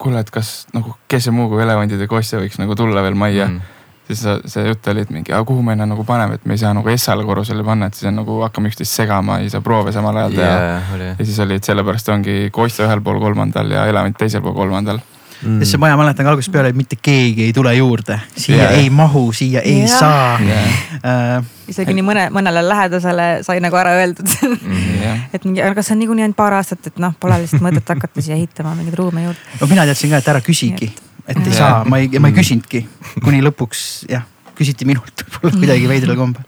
kuule, 0.00 0.22
et 0.24 0.32
kas 0.34 0.64
nagu, 0.76 0.96
kes 1.10 1.28
see 1.28 1.34
muu 1.34 1.50
kui 1.52 1.62
elevandid 1.64 2.00
ja 2.00 2.08
Kostja 2.10 2.40
võiks 2.40 2.58
nagu 2.60 2.76
tulla 2.78 3.04
veel 3.04 3.18
majja 3.18 3.50
mm. 3.50 3.76
Siis 4.10 4.24
see 4.50 4.64
jutt 4.66 4.88
oli, 4.90 5.04
et 5.06 5.10
mingi, 5.14 5.30
aga 5.30 5.46
kuhu 5.46 5.62
me 5.62 5.76
enne 5.76 5.84
nagu 5.86 6.02
paneme, 6.02 6.34
et 6.34 6.46
me 6.48 6.56
ei 6.56 6.58
saa 6.58 6.72
nagu 6.74 6.90
S-le 6.90 7.22
korrusele 7.22 7.62
panna, 7.62 7.86
et 7.86 7.94
siis 7.94 8.08
on 8.10 8.16
nagu 8.18 8.40
hakkame 8.42 8.72
üksteist 8.72 8.96
segama, 8.98 9.36
ei 9.38 9.52
saa 9.52 9.62
proove 9.62 9.92
samal 9.94 10.16
ajal 10.18 10.34
teha. 10.34 10.56
Yeah,. 10.56 11.04
ja 11.12 11.26
siis 11.28 11.38
oli, 11.44 11.60
et 11.60 11.68
sellepärast 11.68 12.10
ongi 12.10 12.34
Kostja 12.50 12.88
ühel 12.88 13.04
pool 13.06 13.20
kolmandal 13.22 13.70
ja 13.70 13.84
elevant 13.86 14.18
teisel 14.18 14.42
pool 14.42 14.56
kolmandal 14.56 14.98
mm.. 15.42 15.58
sest 15.60 15.74
see 15.74 15.80
maja, 15.80 15.96
mäletan 16.00 16.26
ka 16.26 16.32
algusest 16.34 16.52
peale, 16.54 16.72
et 16.72 16.78
mitte 16.78 16.98
keegi 17.00 17.46
ei 17.48 17.54
tule 17.56 17.72
juurde, 17.76 18.18
siia 18.36 18.56
yeah. 18.62 18.78
ei 18.78 18.90
mahu, 18.94 19.26
siia 19.36 19.62
ei 19.66 19.82
yeah. 19.82 19.98
saa 19.98 20.40
yeah.. 20.44 20.80
Uh, 21.00 21.68
isegi 21.70 21.94
nii 21.96 22.06
mõne, 22.06 22.26
mõnele 22.34 22.62
lähedasele 22.66 23.28
sai 23.46 23.62
nagu 23.64 23.78
ära 23.80 23.94
öeldud 24.00 24.34
mm, 24.48 24.80
yeah. 25.02 25.22
et 25.36 25.46
mingi, 25.46 25.62
aga 25.64 25.84
see 25.86 25.96
on 25.96 26.02
niikuinii 26.04 26.26
ainult 26.28 26.38
paar 26.38 26.58
aastat, 26.58 26.90
et 26.92 27.00
noh, 27.02 27.14
pole 27.20 27.38
lihtsalt 27.42 27.64
mõtet 27.64 27.94
hakata 27.94 28.24
siia 28.24 28.36
ehitama 28.38 28.74
mingeid 28.78 28.98
ruume 29.00 29.24
juurde. 29.28 29.56
no 29.60 29.70
mina 29.70 29.86
teadsin 29.88 30.12
ka, 30.12 30.20
et 30.22 30.34
ära 30.34 30.42
küsigi, 30.44 30.90
et 31.26 31.38
ei 31.38 31.46
yeah. 31.46 31.56
saa, 31.56 31.80
ma 31.88 32.02
ei, 32.02 32.10
ma 32.18 32.32
ei 32.32 32.36
küsinudki, 32.36 32.84
kuni 33.24 33.42
lõpuks 33.46 33.86
jah, 34.10 34.26
küsiti 34.58 34.88
minult 34.88 35.24
võib-olla 35.24 35.64
kuidagi 35.64 35.88
veidral 35.90 36.20
kombel. 36.20 36.44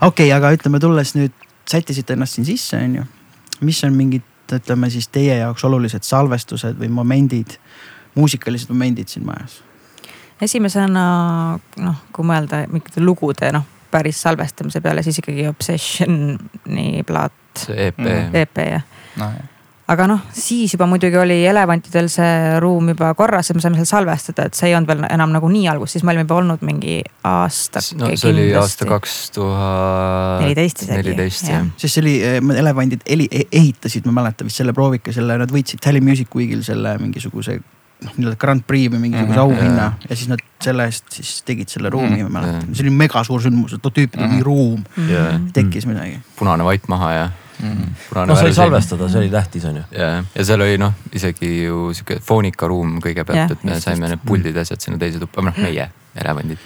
okei 0.00 0.28
okay,, 0.28 0.32
aga 0.36 0.54
ütleme, 0.56 0.80
tulles 0.82 1.16
nüüd, 1.18 1.34
sättisite 1.66 2.14
ennast 2.14 2.38
siin 2.38 2.46
sisse, 2.46 2.78
on 2.78 3.00
ju. 3.00 3.04
mis 3.66 3.82
on 3.86 3.94
mingid, 3.96 4.26
ütleme 4.54 4.90
siis 4.92 5.08
teie 5.10 5.40
jaoks 5.40 5.64
olulised 5.66 6.06
salvestused 6.06 6.78
või 6.78 6.92
momendid 6.94 7.56
muusikalised 8.16 8.72
momendid 8.72 9.12
siin 9.12 9.26
majas? 9.26 9.60
esimesena 10.42 11.06
noh, 11.80 12.04
kui 12.12 12.26
mõelda 12.28 12.66
mingite 12.68 13.00
lugude 13.00 13.50
noh, 13.56 13.64
päris 13.90 14.20
salvestamise 14.26 14.82
peale, 14.84 15.04
siis 15.06 15.22
ikkagi 15.22 15.46
Obsessioni 15.48 17.04
plaat. 17.08 17.36
see 17.62 17.90
EP 17.90 18.00
mm.. 18.02 18.34
EP 18.42 18.64
jah 18.66 18.82
no, 19.16 19.30
aga 19.86 20.06
noh, 20.10 20.22
siis 20.34 20.74
juba 20.74 20.88
muidugi 20.90 21.16
oli 21.18 21.38
elevantidel 21.46 22.08
see 22.10 22.58
ruum 22.62 22.90
juba 22.90 23.12
korras 23.18 23.50
ja 23.50 23.56
me 23.56 23.62
saime 23.62 23.78
seal 23.78 23.88
salvestada, 23.88 24.48
et 24.48 24.58
see 24.58 24.70
ei 24.70 24.74
olnud 24.76 24.90
veel 24.90 25.06
enam 25.08 25.30
nagu 25.34 25.50
nii 25.50 25.68
algus, 25.70 25.94
siis 25.94 26.04
me 26.04 26.12
olime 26.12 26.26
juba 26.26 26.40
olnud 26.40 26.64
mingi 26.66 26.98
aasta. 27.30 27.82
no 28.00 28.10
see 28.12 28.32
oli 28.32 28.48
aasta 28.58 28.88
kaks 28.90 29.14
tuhat 29.36 30.42
neliteist 30.42 30.82
isegi. 30.84 30.98
neliteist 30.98 31.48
jah. 31.52 31.70
sest 31.78 31.96
see 31.98 32.04
oli, 32.04 32.16
eh, 32.26 32.40
elevandid 32.64 33.06
eli, 33.06 33.28
e-, 33.30 33.46
ehitasid, 33.52 34.08
ma 34.10 34.20
mäletan 34.20 34.50
vist 34.50 34.62
selle 34.62 34.74
proovika, 34.76 35.14
selle, 35.14 35.38
nad 35.40 35.54
võitsid 35.54 35.82
Tally 35.84 36.02
Music 36.04 36.34
Weekil 36.34 36.66
selle 36.66 36.96
mingisuguse 37.02 37.60
noh, 38.04 38.12
nii-öelda 38.16 38.36
Grand 38.40 38.64
Prix 38.66 38.92
või 38.92 39.00
mingisuguse 39.06 39.38
mm 39.38 39.38
-hmm, 39.38 39.56
auhinna 39.56 39.86
yeah. 39.88 40.10
ja 40.10 40.16
siis 40.16 40.28
nad 40.28 40.42
selle 40.62 40.84
eest 40.90 41.08
siis 41.16 41.32
tegid 41.46 41.72
selle 41.72 41.90
ruumi 41.90 42.10
mm, 42.10 42.26
-hmm, 42.26 42.32
ma 42.32 42.42
mäletan, 42.44 42.74
see 42.74 42.86
oli 42.86 42.94
mega 42.96 43.24
suur 43.24 43.42
sündmus, 43.42 43.76
et 43.76 43.82
too 43.82 43.94
tüüpidel 43.94 44.28
mingi 44.28 44.44
ruum. 44.44 44.84
Yeah. 44.98 45.40
tekkis 45.52 45.86
midagi. 45.86 46.20
punane 46.38 46.64
vait 46.64 46.88
maha 46.88 47.12
ja 47.12 47.26
mm. 47.62 47.92
no 48.28 48.38
sai 48.38 48.54
salvestada, 48.54 49.10
see 49.12 49.24
oli 49.24 49.30
tähtis, 49.32 49.64
on 49.68 49.80
ju. 49.80 49.84
ja, 49.96 50.10
ja 50.22 50.48
seal 50.48 50.64
oli 50.64 50.78
noh, 50.80 50.96
isegi 51.16 51.52
ju 51.66 51.90
sihuke 51.96 52.18
foonikaruum 52.24 52.98
kõigepealt, 53.04 53.56
et 53.56 53.64
me 53.64 53.76
just, 53.76 53.88
saime 53.88 54.06
just. 54.06 54.16
need 54.16 54.26
puldid, 54.28 54.58
asjad 54.64 54.82
sinna 54.82 55.00
teise 55.00 55.22
tuppa, 55.22 55.44
noh 55.46 55.56
meie 55.62 55.88
elevandid. 56.16 56.58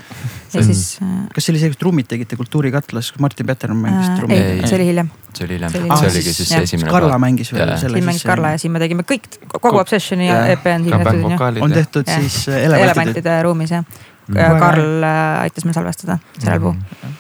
ja 0.55 0.63
siis. 0.65 0.99
Äh, 1.03 1.15
kas 1.35 1.47
see 1.47 1.55
oli 1.55 1.63
see, 1.63 1.73
kus 1.73 1.81
trummid 1.81 2.09
tegite 2.11 2.39
Kultuurikatlas, 2.39 3.11
kus 3.15 3.23
Martin 3.23 3.49
Petermann 3.49 3.87
mängis 3.87 4.13
trummi? 4.19 4.39
ei, 4.39 4.61
see 4.67 4.79
oli 4.79 4.87
hiljem. 4.91 5.11
see 5.35 5.47
oli 5.47 5.59
hiljem, 5.59 5.75
see 5.75 6.11
oligi 6.11 6.35
siis 6.37 6.53
see 6.53 6.63
esimene. 6.69 6.93
Karla 6.95 7.19
mängis 7.23 7.53
veel 7.55 7.75
selle. 7.81 7.99
siin 7.99 8.11
mängis 8.11 8.27
Karla 8.29 8.55
ja 8.55 8.61
siin 8.63 8.75
me 8.75 8.83
tegime 8.83 9.07
kõik, 9.09 9.27
kogu 9.57 9.81
Obsessioni 9.83 10.29
ja 10.29 10.45
EP 10.55 10.69
on 10.75 10.87
siin 10.87 11.07
tehtud. 11.07 11.65
on 11.67 11.75
tehtud 11.79 12.15
siis 12.19 12.43
äh, 12.51 12.69
elevantide. 12.69 13.41
ruumis 13.47 13.75
jah 13.75 13.85
mm. 14.29 14.61
Karl 14.63 15.09
äh, 15.09 15.41
aitas 15.47 15.67
meil 15.67 15.77
salvestada 15.77 16.19
sellel 16.39 16.71
mm.. 16.71 17.19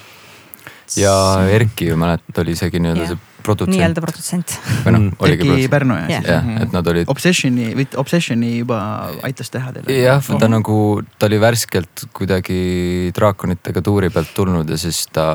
ja 1.00 1.14
Erki 1.50 1.90
ju 1.90 1.98
mäletad, 2.00 2.42
oli 2.44 2.54
isegi 2.58 2.82
nii-öelda 2.82 3.06
yeah. 3.08 3.16
see 3.16 3.29
produtsent. 3.44 3.76
nii-öelda 3.76 4.04
produtsent. 4.04 4.56
või 4.84 4.94
noh, 4.96 5.06
oligi 5.18 5.36
Erki 5.36 5.48
produtsent. 5.48 5.72
Pärnu 5.74 5.98
jah 5.98 6.10
jah 6.10 6.28
yeah, 6.28 6.50
yeah., 6.50 6.62
et 6.64 6.74
nad 6.76 6.90
olid. 6.92 7.10
Obsessioni 7.12 7.70
või 7.78 7.86
Obsessioni 8.02 8.50
juba 8.58 8.80
aitas 9.26 9.52
teha 9.52 9.72
teile. 9.76 9.96
jah, 10.00 10.20
ta 10.30 10.38
oh. 10.38 10.52
nagu, 10.52 10.76
ta 11.18 11.30
oli 11.30 11.40
värskelt 11.42 12.06
kuidagi 12.16 12.60
draakonitega 13.16 13.82
tuuri 13.86 14.12
pealt 14.14 14.34
tulnud 14.36 14.70
ja 14.70 14.78
siis 14.80 15.04
ta 15.12 15.32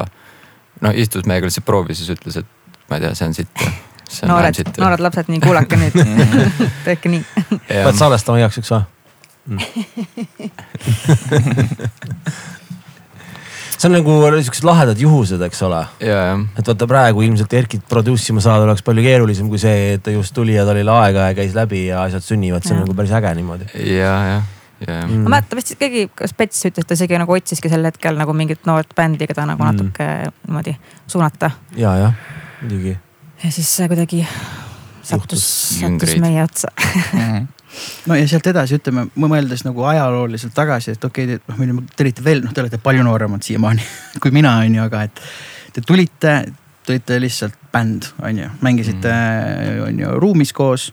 no 0.82 0.92
istus 0.96 1.26
meiega 1.30 1.48
lihtsalt 1.50 1.68
proovis 1.68 2.02
ja 2.02 2.06
siis 2.06 2.18
ütles, 2.18 2.42
et 2.42 2.90
ma 2.90 3.00
ei 3.00 3.06
tea, 3.06 3.14
see 3.18 3.28
on 3.30 3.38
sitt 3.38 3.56
noored, 4.30 4.56
noored 4.78 5.02
lapsed, 5.04 5.32
nii 5.32 5.42
kuulake 5.44 5.80
nüüd 5.80 5.96
tehke 6.88 7.10
nii. 7.12 7.24
pead 7.70 7.98
salvestama 7.98 8.42
igaks 8.42 8.60
juhuks 8.60 8.72
või 8.76 8.84
mm. 9.54 9.60
see 13.76 13.90
on 13.90 13.96
nagu 13.98 14.18
siuksed 14.48 14.68
lahedad 14.68 15.00
juhused, 15.00 15.42
eks 15.48 15.62
ole. 15.68 15.84
et 16.00 16.68
vaata 16.72 16.90
praegu 16.90 17.24
ilmselt 17.26 17.54
Erkit 17.54 17.86
produce 17.90 18.34
ima 18.34 18.44
saada 18.44 18.68
oleks 18.68 18.84
palju 18.86 19.06
keerulisem 19.06 19.50
kui 19.52 19.62
see, 19.62 19.96
et 19.96 20.04
ta 20.04 20.14
just 20.14 20.36
tuli 20.36 20.58
ja 20.58 20.66
tal 20.68 20.80
oli 20.82 20.98
aega 20.98 21.30
ja 21.30 21.38
käis 21.38 21.56
läbi 21.58 21.88
ja 21.88 22.04
asjad 22.08 22.26
sünnivad, 22.26 22.66
see 22.66 22.76
on 22.76 22.84
nagu 22.86 22.98
päris 22.98 23.16
äge 23.16 23.34
niimoodi. 23.40 23.72
ja, 23.96 24.20
jah 24.34 24.52
Yeah. 24.76 25.06
Mm. 25.08 25.22
ma 25.24 25.38
mäletan 25.38 25.56
vist 25.56 25.72
keegi, 25.80 26.02
kas 26.20 26.34
Pets 26.36 26.66
ütles, 26.68 26.84
et 26.84 26.90
ta 26.90 26.98
isegi 26.98 27.16
nagu 27.16 27.32
otsiski 27.32 27.70
sel 27.72 27.88
hetkel 27.88 28.18
nagu 28.20 28.34
mingit 28.36 28.68
noort 28.68 28.92
bändi, 28.92 29.24
keda 29.24 29.46
nagu 29.48 29.64
mm. 29.64 29.72
natuke 29.72 30.08
niimoodi 30.50 30.76
suunata. 31.08 31.54
ja, 31.80 31.94
jah, 32.02 32.18
muidugi 32.60 32.98
ja 33.44 33.52
siis 33.52 33.72
kuidagi 33.88 34.26
sattus, 35.06 35.46
sattus 35.80 36.16
meie 36.22 36.44
otsa 36.44 36.72
mhm. 36.76 37.48
no 38.10 38.20
ja 38.20 38.28
sealt 38.30 38.48
edasi 38.52 38.80
ütleme, 38.80 39.08
mõeldes 39.20 39.66
nagu 39.68 39.86
ajalooliselt 39.90 40.56
tagasi, 40.58 40.96
et 40.96 41.10
okei 41.10 41.38
okay,, 41.38 41.68
noh, 41.72 41.84
te 41.96 42.06
olite 42.08 42.26
veel, 42.26 42.44
noh, 42.46 42.54
te 42.56 42.64
olete 42.64 42.80
palju 42.82 43.06
nooremad 43.08 43.46
siiamaani 43.46 43.86
kui 44.24 44.36
mina, 44.36 44.58
on 44.64 44.80
ju, 44.80 44.86
aga 44.86 45.06
et 45.10 45.24
te 45.76 45.84
tulite, 45.84 46.38
te 46.86 46.96
olite 46.96 47.20
lihtsalt 47.20 47.60
bänd, 47.74 48.12
on 48.24 48.44
ju, 48.44 48.50
mängisite 48.66 49.12
mm., 49.12 49.86
on 49.90 50.04
ju, 50.06 50.18
ruumis 50.24 50.56
koos 50.56 50.92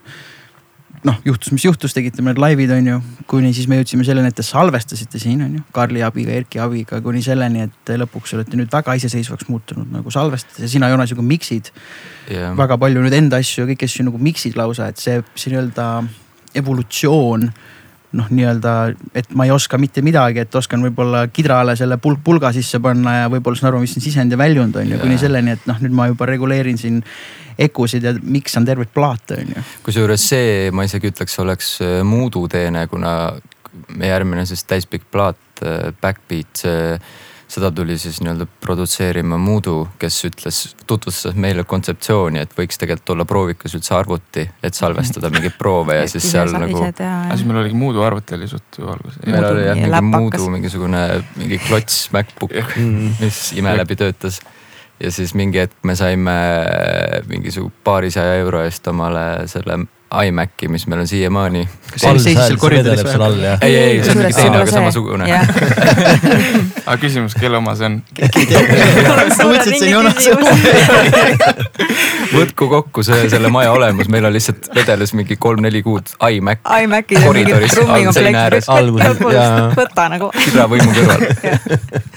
noh, 1.07 1.19
juhtus, 1.27 1.51
mis 1.55 1.65
juhtus, 1.67 1.95
tegite 1.97 2.23
mõned 2.23 2.39
laivid, 2.41 2.71
on 2.77 2.89
ju. 2.89 2.99
kuni 3.31 3.51
siis 3.57 3.67
me 3.71 3.79
jõudsime 3.81 4.07
selleni, 4.07 4.31
et 4.31 4.37
te 4.39 4.45
salvestasite 4.47 5.19
siin, 5.23 5.43
on 5.45 5.57
ju, 5.59 5.65
Karli 5.75 6.05
abiga, 6.07 6.35
Erki 6.39 6.63
abiga, 6.63 7.01
kuni 7.05 7.23
selleni, 7.25 7.67
et 7.67 7.93
lõpuks 8.03 8.37
olete 8.37 8.59
nüüd 8.59 8.71
väga 8.73 8.95
iseseisvaks 9.01 9.49
muutunud 9.51 9.91
nagu 9.95 10.15
salvestades 10.15 10.63
ja 10.67 10.71
sina, 10.71 10.91
Joonas, 10.93 11.11
ju 11.11 11.19
ka 11.19 11.27
miksid 11.27 11.73
yeah.. 12.31 12.55
väga 12.59 12.79
palju 12.81 13.03
nüüd 13.03 13.19
enda 13.19 13.43
asju 13.43 13.65
ja 13.65 13.73
kõiki 13.73 13.91
asju 13.91 14.07
nagu 14.09 14.23
miksid 14.23 14.59
lausa, 14.59 14.93
et 14.93 15.03
see, 15.03 15.19
see 15.35 15.55
nii-öelda 15.55 15.89
evolutsioon 16.63 17.49
noh, 18.17 18.29
nii-öelda, 18.31 18.73
et 19.17 19.31
ma 19.37 19.47
ei 19.49 19.53
oska 19.55 19.79
mitte 19.81 20.03
midagi, 20.05 20.43
et 20.45 20.55
oskan 20.59 20.83
võib-olla 20.85 21.25
kidrale 21.33 21.75
selle 21.79 21.97
pulk 22.03 22.21
pulga 22.25 22.53
sisse 22.55 22.81
panna 22.83 23.23
ja 23.23 23.31
võib-olla 23.33 23.59
saan 23.59 23.73
aru, 23.73 23.83
mis 23.85 23.97
on 23.97 24.05
sisend 24.05 24.33
ja 24.33 24.39
väljund 24.41 24.77
on 24.77 24.93
ju, 24.93 24.99
kuni 25.01 25.17
selleni, 25.21 25.57
et 25.57 25.65
noh, 25.71 25.81
nüüd 25.83 25.97
ma 25.97 26.09
juba 26.11 26.29
reguleerin 26.29 26.81
siin 26.81 27.01
ekusid 27.63 28.05
ja 28.05 28.15
miksan 28.23 28.67
tervet 28.69 28.93
plaate 28.95 29.41
on 29.41 29.55
ju. 29.57 29.65
kusjuures 29.87 30.29
see, 30.35 30.71
ma 30.75 30.87
isegi 30.89 31.13
ütleks, 31.13 31.39
oleks 31.43 31.75
äh, 31.85 31.99
Moodu 32.07 32.47
teene, 32.53 32.87
kuna 32.91 33.15
meie 33.97 34.13
järgmine 34.13 34.47
siis 34.49 34.65
täispikk 34.69 35.09
plaat, 35.13 35.41
äh, 35.65 35.93
Backbeat, 36.01 36.67
seda 37.53 37.69
tuli 37.75 37.99
siis 38.01 38.21
nii-öelda 38.23 38.47
produtseerima 38.65 39.37
Moodu, 39.41 39.75
kes 40.01 40.19
ütles, 40.29 40.61
tutvustas 40.89 41.37
meile 41.37 41.65
kontseptsiooni, 41.69 42.41
et 42.41 42.55
võiks 42.57 42.81
tegelikult 42.81 43.13
olla 43.15 43.27
proovikas 43.29 43.77
üldse 43.77 43.95
arvuti, 43.97 44.47
et 44.65 44.79
salvestada 44.79 45.29
mingeid 45.33 45.59
proove 45.61 45.99
ja 45.99 46.09
siis 46.09 46.31
seal 46.33 46.55
nagu. 46.57 46.81
aga 46.81 47.37
siis 47.37 47.45
meil 47.49 47.61
oligi 47.65 47.79
Moodu 47.79 48.05
arvuti 48.07 48.39
oli 48.39 48.49
suht 48.49 48.81
ju 48.81 48.89
alguses. 48.89 49.21
meil 49.27 49.49
oli 49.51 49.69
jah 49.69 49.83
mingi 49.83 50.03
Moodu 50.17 50.49
mingisugune 50.57 51.05
mingi 51.37 51.61
klots 51.67 52.07
MacBook, 52.17 52.57
mis 53.21 53.45
ime 53.59 53.77
läbi 53.77 54.01
töötas. 54.01 54.41
Ja 55.03 55.11
siis 55.11 55.33
mingi 55.35 55.59
hetk 55.59 55.81
me 55.89 55.97
saime 55.99 56.35
mingisugune 57.27 57.75
paarisaja 57.85 58.37
euro 58.41 58.63
eest 58.65 58.87
omale 58.89 59.49
selle 59.51 59.83
iMaci, 60.27 60.69
mis 60.69 60.87
meil 60.91 61.01
on 61.05 61.09
siiamaani. 61.09 61.63
kas 61.93 62.01
see 62.03 62.19
seisis 62.27 62.47
seal 62.47 62.59
koridoris 62.61 63.05
või? 63.21 63.45
ei, 63.61 63.77
ei, 63.77 64.03
see 64.05 64.13
on 64.13 64.19
mingi 64.21 64.37
teine, 64.37 64.57
aga 64.61 64.71
samasugune. 64.71 65.25
aga 66.87 66.97
küsimus, 67.01 67.35
kelle 67.39 67.57
oma 67.61 67.73
see 67.79 67.87
on? 67.89 67.95
on 69.99 70.07
võtku 72.33 72.69
kokku 72.71 73.05
see, 73.07 73.29
selle 73.33 73.51
maja 73.53 73.73
olemus, 73.75 74.09
meil 74.13 74.25
on 74.29 74.33
lihtsalt 74.35 74.69
vedeles 74.75 75.13
mingi 75.17 75.37
kolm-neli 75.41 75.83
kuud 75.85 76.13
iMac. 76.29 76.63
iMaci 76.85 77.21
koridoris 77.25 77.77
all 77.83 78.13
seina 78.17 78.47
ääres. 78.47 78.69
võta 79.77 80.09
nagu. 80.13 80.31
kübravõimu 80.37 80.95
kõrval. 80.97 81.21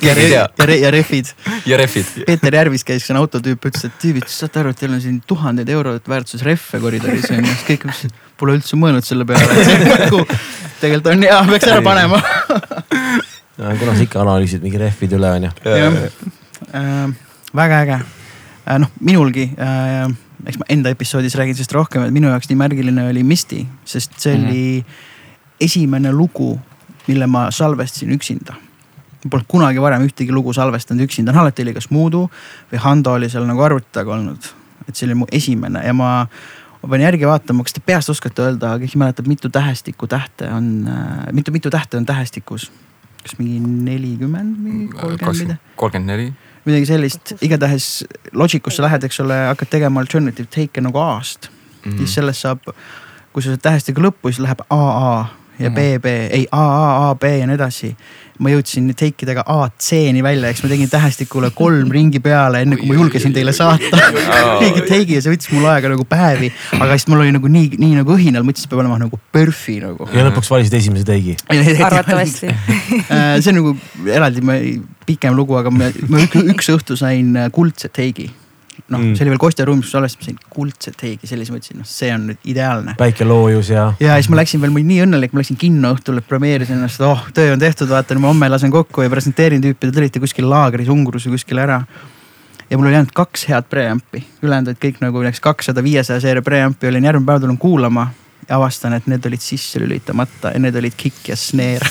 ja, 0.06 0.16
ja, 0.16 0.46
ja 0.80 0.92
rehvid. 0.94 1.32
ja 1.66 1.80
rehvid. 1.80 2.12
Peeter 2.28 2.60
Järvis 2.60 2.86
käis, 2.88 3.06
see 3.06 3.16
on 3.16 3.22
autotüüp, 3.24 3.70
ütles, 3.70 3.88
et 3.88 3.98
tüübid, 4.02 4.28
saate 4.32 4.62
aru, 4.64 4.74
et 4.76 4.82
teil 4.84 4.96
on 4.96 5.02
siin 5.04 5.20
tuhandeid 5.28 5.70
eurosid 5.76 6.10
väärtuses 6.10 6.46
rehve 6.46 6.82
koridoris 6.84 7.30
on 7.32 7.44
ju, 7.44 7.58
kõik 7.70 7.85
ütlesid, 7.86 8.18
pole 8.40 8.58
üldse 8.60 8.80
mõelnud 8.80 9.08
selle 9.08 9.28
peale, 9.30 9.46
et 9.46 9.70
see 9.70 9.80
nagu 9.86 10.26
tegelikult 10.82 11.14
on 11.14 11.24
hea, 11.28 11.40
peaks 11.52 11.72
ära 11.72 11.86
panema 11.86 12.20
kuna 13.80 13.96
sa 13.96 14.02
ikka 14.04 14.22
analüüsid 14.26 14.66
mingi 14.66 14.82
rehvid 14.82 15.16
üle 15.16 15.32
on 15.38 15.48
ju. 15.48 15.54
Äh, 16.76 17.08
väga 17.56 17.82
äge 17.86 17.98
äh,, 18.02 18.78
noh 18.82 18.92
minulgi 19.00 19.50
äh, 19.56 20.12
eks 20.46 20.60
ma 20.62 20.68
enda 20.70 20.92
episoodis 20.94 21.36
räägin 21.38 21.58
sellest 21.58 21.74
rohkem, 21.76 22.06
et 22.06 22.14
minu 22.14 22.30
jaoks 22.30 22.50
nii 22.50 22.60
märgiline 22.60 23.08
oli 23.10 23.24
Misty, 23.26 23.64
sest 23.86 24.18
see 24.22 24.36
oli 24.36 24.44
mm 24.46 24.80
-hmm. 24.82 25.66
esimene 25.68 26.12
lugu, 26.12 26.60
mille 27.08 27.28
ma 27.28 27.52
salvestasin 27.52 28.12
üksinda. 28.12 28.54
polnud 29.30 29.48
kunagi 29.48 29.82
varem 29.82 30.04
ühtegi 30.06 30.32
lugu 30.32 30.54
salvestanud 30.54 31.02
üksinda, 31.02 31.32
no 31.32 31.42
alati 31.42 31.62
oli 31.62 31.74
kas 31.74 31.90
Moodu 31.90 32.30
või 32.72 32.78
Hando 32.78 33.14
oli 33.14 33.30
seal 33.30 33.46
nagu 33.46 33.62
arvuti 33.62 33.88
taga 33.92 34.14
olnud. 34.14 34.44
et 34.88 34.96
see 34.96 35.08
oli 35.08 35.16
mu 35.16 35.26
esimene 35.32 35.82
ja 35.86 35.94
ma 35.94 36.28
ma 36.86 36.94
pean 36.94 37.02
järgi 37.02 37.26
vaatama, 37.26 37.66
kas 37.66 37.74
te 37.74 37.82
peast 37.82 38.12
oskate 38.14 38.44
öelda, 38.46 38.76
keegi 38.82 39.00
mäletab, 39.02 39.28
mitu 39.30 39.50
tähestikku 39.50 40.08
tähte 40.12 40.50
on 40.54 40.68
äh,, 40.88 41.32
mitu, 41.34 41.54
mitu 41.56 41.74
tähte 41.74 41.98
on 41.98 42.06
tähestikus? 42.06 42.70
kas 43.26 43.40
mingi 43.40 43.58
nelikümmend, 43.60 44.58
mingi 44.62 44.92
kolmkümmend 44.94 45.40
midagi? 45.42 45.74
kolmkümmend 45.82 46.12
neli. 46.12 46.28
midagi 46.66 46.90
sellist, 46.90 47.34
igatahes 47.42 47.88
Logicus 48.38 48.78
sa 48.78 48.86
lähed, 48.86 49.08
eks 49.08 49.20
ole, 49.24 49.40
hakkad 49.50 49.72
tegema 49.74 50.04
alternative 50.06 50.46
take'e 50.54 50.86
nagu 50.86 51.02
A-st 51.02 51.50
mm. 51.50 51.92
-hmm. 51.92 51.98
siis 51.98 52.14
sellest 52.20 52.46
saab, 52.46 52.70
kui 53.34 53.42
sa 53.42 53.56
saad 53.56 53.66
tähestiku 53.66 54.06
lõppu, 54.06 54.30
siis 54.30 54.44
läheb 54.46 54.62
AA 54.70 55.26
ja 55.60 55.70
mm 55.70 55.76
-hmm. 55.76 56.00
BB, 56.00 56.06
ei 56.32 56.48
AA, 56.52 57.10
AB 57.10 57.24
ja 57.24 57.48
nii 57.48 57.56
edasi 57.56 57.96
ma 58.40 58.52
jõudsin 58.52 58.90
take 58.98 59.24
idega 59.24 59.46
A-C-ni 59.48 60.24
välja, 60.24 60.50
eks 60.52 60.64
ma 60.66 60.70
tegin 60.72 60.90
tähestikule 60.92 61.52
kolm 61.56 61.92
ringi 61.94 62.20
peale, 62.24 62.62
enne 62.66 62.78
kui 62.80 62.90
ma 62.90 62.98
julgesin 62.98 63.34
teile 63.36 63.54
saata 63.56 64.00
mingi 64.62 64.84
take'i 64.84 65.18
ja 65.18 65.24
see 65.24 65.32
võttis 65.32 65.52
mul 65.56 65.68
aega 65.72 65.92
nagu 65.94 66.06
päevi. 66.10 66.52
aga 66.76 66.98
siis 66.98 67.08
mul 67.12 67.24
oli 67.24 67.36
nagu 67.36 67.52
nii, 67.52 67.80
nii 67.80 68.00
nagu 68.02 68.16
õhinal, 68.18 68.44
mõtlesin, 68.48 68.68
et 68.68 68.74
peab 68.74 68.84
olema 68.84 69.00
nagu 69.06 69.20
perf'i 69.36 69.78
nagu. 69.84 70.10
ja 70.12 70.28
lõpuks 70.28 70.52
valisid 70.52 70.76
esimese 70.82 71.08
take'i? 71.08 71.38
arvatavasti 71.86 72.52
äh, 72.52 73.38
see 73.40 73.54
on 73.54 73.62
nagu 73.62 73.76
eraldi 74.12 74.80
pikem 75.08 75.36
lugu, 75.38 75.56
aga 75.60 75.72
ma, 75.72 75.92
ma 76.12 76.26
üks 76.44 76.74
õhtu 76.76 77.00
sain 77.00 77.38
kuldse 77.56 77.88
take'i 77.88 78.34
noh 78.90 79.00
mm., 79.00 79.16
see 79.18 79.26
oli 79.26 79.34
veel 79.34 79.42
Kostja 79.42 79.66
ruumis, 79.66 79.88
kus 79.88 79.98
alles 79.98 80.16
ma 80.20 80.28
sain 80.28 80.38
kuldset 80.54 81.04
heigi, 81.06 81.30
sellise 81.30 81.54
mõtlesin, 81.54 81.80
noh, 81.82 81.90
see 81.90 82.12
on 82.14 82.28
nüüd 82.30 82.50
ideaalne. 82.52 82.96
väike 83.00 83.26
loojus 83.26 83.72
ja. 83.74 83.86
ja 84.02 84.18
siis 84.20 84.30
ma 84.30 84.40
läksin 84.40 84.62
veel, 84.62 84.74
ma 84.74 84.80
olin 84.82 84.92
nii 84.92 85.00
õnnelik, 85.08 85.34
ma 85.34 85.42
läksin 85.42 85.60
kinno 85.62 85.94
õhtul, 85.96 86.20
et 86.22 86.28
premeerisin 86.30 86.78
ennast, 86.78 87.02
oh 87.06 87.24
töö 87.36 87.56
on 87.56 87.62
tehtud, 87.62 87.90
vaata 87.90 88.14
nüüd 88.14 88.26
ma 88.26 88.34
homme 88.34 88.50
lasen 88.54 88.74
kokku 88.74 89.06
ja 89.06 89.14
presenteerin 89.14 89.64
tüüpi, 89.64 89.90
te 89.90 90.04
olite 90.04 90.22
kuskil 90.22 90.50
laagris 90.52 90.92
Ungrus 90.94 91.26
või 91.26 91.40
kuskil 91.40 91.64
ära. 91.66 91.82
ja 92.70 92.78
mul 92.78 92.92
oli 92.92 93.00
ainult 93.00 93.16
kaks 93.18 93.48
head 93.50 93.72
preamp'i, 93.72 94.22
ülejäänud 94.46 94.74
olid 94.74 94.84
kõik 94.86 95.02
nagu 95.02 95.26
näiteks 95.26 95.42
kakssada, 95.42 95.84
viiesaja 95.84 96.22
seeria 96.22 96.46
preamp'i 96.46 96.92
olin 96.92 97.10
järgmine 97.10 97.26
päev 97.32 97.42
tulen 97.42 97.58
kuulama 97.58 98.12
ja 98.46 98.60
avastan, 98.60 98.94
et 98.94 99.08
need 99.10 99.26
olid 99.26 99.42
sisse 99.42 99.82
lülitamata 99.82 100.54
ja 100.54 100.62
need 100.62 100.78
olid 100.78 100.94
kick 100.98 101.32
ja 101.32 101.38
snare. 101.40 101.90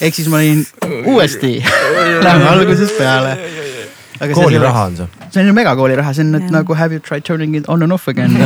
ehk 0.00 0.14
siis 0.14 0.30
ma 0.30 0.38
olin 0.38 0.62
uuesti, 1.10 1.56
lähme 2.22 2.46
algusest 2.54 2.94
peale 2.98 3.34
kooliraha 4.18 4.82
on 4.90 4.96
see? 4.96 5.08
see 5.30 5.42
on 5.42 5.50
ju 5.50 5.54
megakooli 5.56 5.98
raha, 6.00 6.14
see 6.16 6.26
on 6.26 6.32
nüüd 6.36 6.50
nagu 6.54 6.78
have 6.78 6.94
you 6.94 7.00
tried 7.04 7.24
turning 7.28 7.56
it 7.58 7.68
on 7.68 7.82
and 7.82 7.92
off 7.92 8.08
again 8.08 8.34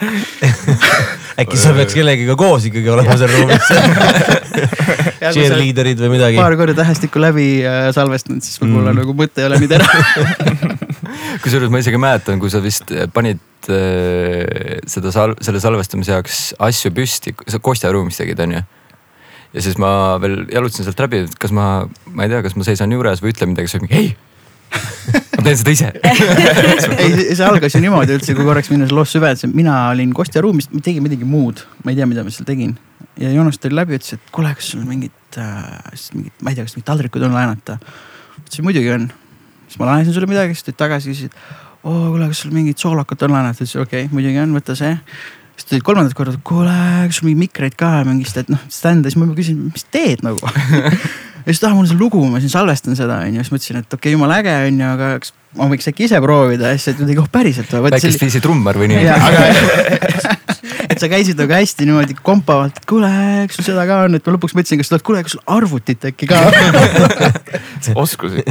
äkki 1.40 1.58
sa 1.60 1.72
peaks 1.76 1.94
kellegiga 1.96 2.36
koos 2.38 2.64
ikkagi 2.68 2.88
olema 2.92 3.16
seal 3.20 3.32
ruumis 3.32 3.66
Cheerleaderid 5.34 6.00
või 6.00 6.10
midagi. 6.14 6.40
paar 6.40 6.56
korda 6.58 6.74
tähestikku 6.78 7.20
läbi 7.22 7.48
äh, 7.66 7.90
salvestanud, 7.96 8.44
siis 8.44 8.60
võib-olla 8.62 8.94
mm. 8.94 9.02
nagu 9.02 9.16
mõte 9.16 9.42
ei 9.42 9.48
ole 9.48 9.60
nii 9.60 9.70
terav 9.70 9.90
kusjuures 11.44 11.72
ma 11.72 11.80
isegi 11.82 12.00
mäletan, 12.00 12.40
kui 12.42 12.52
sa 12.52 12.62
vist 12.64 12.92
panid 13.14 13.70
äh, 13.72 14.80
seda 14.88 15.12
sal-, 15.14 15.36
selle 15.44 15.62
salvestamise 15.62 16.16
jaoks 16.16 16.42
asju 16.70 16.92
püsti, 16.96 17.36
sa 17.48 17.60
Kostja 17.62 17.92
ruumis 17.94 18.20
tegid, 18.20 18.40
on 18.44 18.58
ju? 18.58 18.64
Ja 19.54 19.62
siis 19.64 19.78
ma 19.82 19.92
veel 20.22 20.44
jalutasin 20.52 20.86
sealt 20.86 21.04
läbi, 21.06 21.24
et 21.26 21.38
kas 21.40 21.54
ma, 21.54 21.68
ma 22.14 22.26
ei 22.26 22.32
tea, 22.32 22.42
kas 22.46 22.56
ma 22.58 22.66
seisan 22.66 22.92
juures 22.94 23.22
või 23.24 23.34
ütlen 23.34 23.54
midagi, 23.54 23.72
siis 23.72 23.84
mingi 23.84 23.98
ei 23.98 24.10
ma 24.70 25.44
teen 25.44 25.58
seda 25.58 25.72
ise 25.74 25.88
ei, 27.02 27.14
see 27.34 27.46
algas 27.46 27.74
ju 27.74 27.80
niimoodi 27.82 28.14
üldse, 28.16 28.34
kui 28.36 28.46
korraks 28.46 28.70
minna 28.72 28.88
loos 28.92 29.14
süvendasse, 29.14 29.50
mina 29.50 29.76
olin 29.90 30.12
Kostja 30.16 30.42
ruumis, 30.44 30.68
tegin 30.84 31.04
midagi 31.04 31.26
muud, 31.28 31.64
ma 31.84 31.92
ei 31.92 31.98
tea, 31.98 32.08
mida 32.10 32.24
ma 32.26 32.34
seal 32.34 32.46
tegin. 32.48 32.76
ja 33.20 33.32
Joonas 33.34 33.58
tuli 33.62 33.78
läbi, 33.78 33.98
ütles, 33.98 34.14
et 34.18 34.30
kuule, 34.34 34.52
kas 34.56 34.70
sul 34.74 34.84
mingit 34.88 35.40
äh,, 35.40 35.64
mingit, 36.16 36.36
ma 36.44 36.52
ei 36.52 36.58
tea, 36.58 36.66
kas 36.68 36.76
mingit 36.76 36.88
taldrikud 36.90 37.26
on 37.26 37.34
laenata. 37.36 37.80
ütlesin 38.42 38.68
muidugi 38.68 38.94
on. 38.94 39.08
siis 39.66 39.80
ma 39.80 39.90
laenasin 39.90 40.16
sulle 40.16 40.30
midagi, 40.30 40.56
siis 40.56 40.68
tulid 40.68 40.80
tagasi, 40.84 41.14
küsisid. 41.14 41.36
oo, 41.82 42.10
kuule, 42.12 42.30
kas 42.30 42.44
sul 42.44 42.54
mingit 42.54 42.82
soolakut 42.82 43.26
on 43.26 43.34
laenata, 43.36 43.58
ütlesin 43.58 43.84
okei 43.86 44.06
okay,, 44.06 44.14
muidugi 44.14 44.42
on, 44.44 44.54
võta 44.58 44.78
see. 44.78 44.94
Siis 45.60 45.68
tulid 45.68 45.84
kolmandat 45.86 46.16
korda, 46.16 46.36
kuule, 46.46 46.74
kas 47.06 47.20
sul 47.20 47.28
mingeid 47.28 47.44
mikreid 47.44 47.76
ka 47.78 47.90
mingist, 48.08 48.38
et 48.40 48.48
noh, 48.52 48.60
stand'e, 48.72 49.12
siis 49.12 49.20
ma 49.20 49.28
küsin, 49.36 49.66
mis 49.70 49.84
teed 49.92 50.24
nagu? 50.26 50.40
Ja 51.40 51.54
siis 51.54 51.64
ah, 51.64 51.72
mul 51.72 51.86
on 51.86 51.88
see 51.88 51.96
lugu, 51.96 52.20
ma 52.28 52.36
siin 52.36 52.52
salvestan 52.52 52.96
seda 52.98 53.22
onju, 53.24 53.40
siis 53.40 53.52
mõtlesin, 53.54 53.78
et 53.80 53.86
okei 53.88 53.96
okay,, 53.96 54.12
jumala 54.12 54.36
äge 54.42 54.52
onju, 54.68 54.88
aga 54.92 55.06
kas 55.22 55.32
ma 55.56 55.68
võiks 55.70 55.88
äkki 55.88 56.04
ise 56.04 56.20
proovida? 56.20 56.74
Ja 56.74 56.76
siis, 56.76 56.92
et 56.92 57.00
kuidagi 57.00 57.22
oh 57.22 57.30
päriselt. 57.32 57.72
väikest 57.72 58.20
viisi 58.20 58.42
trummar 58.44 58.76
või 58.76 58.90
nii. 58.92 59.06
et 60.92 61.00
sa 61.00 61.08
käisid 61.08 61.40
nagu 61.40 61.56
hästi 61.56 61.88
niimoodi 61.88 62.18
kompavalt, 62.20 62.76
et 62.76 62.88
kuule, 62.92 63.08
eks 63.46 63.56
sul 63.56 63.70
seda 63.70 63.88
ka 63.88 64.02
on, 64.04 64.20
et 64.20 64.28
ma 64.28 64.36
lõpuks 64.36 64.54
mõtlesin, 64.58 64.82
kas 64.82 64.92
sa 64.92 64.98
oled, 64.98 65.06
kuule, 65.08 65.24
kas 65.24 65.38
sul 65.38 65.44
arvutit 65.56 66.06
äkki 66.12 66.28
ka 66.28 66.44
oskusi 67.96 68.44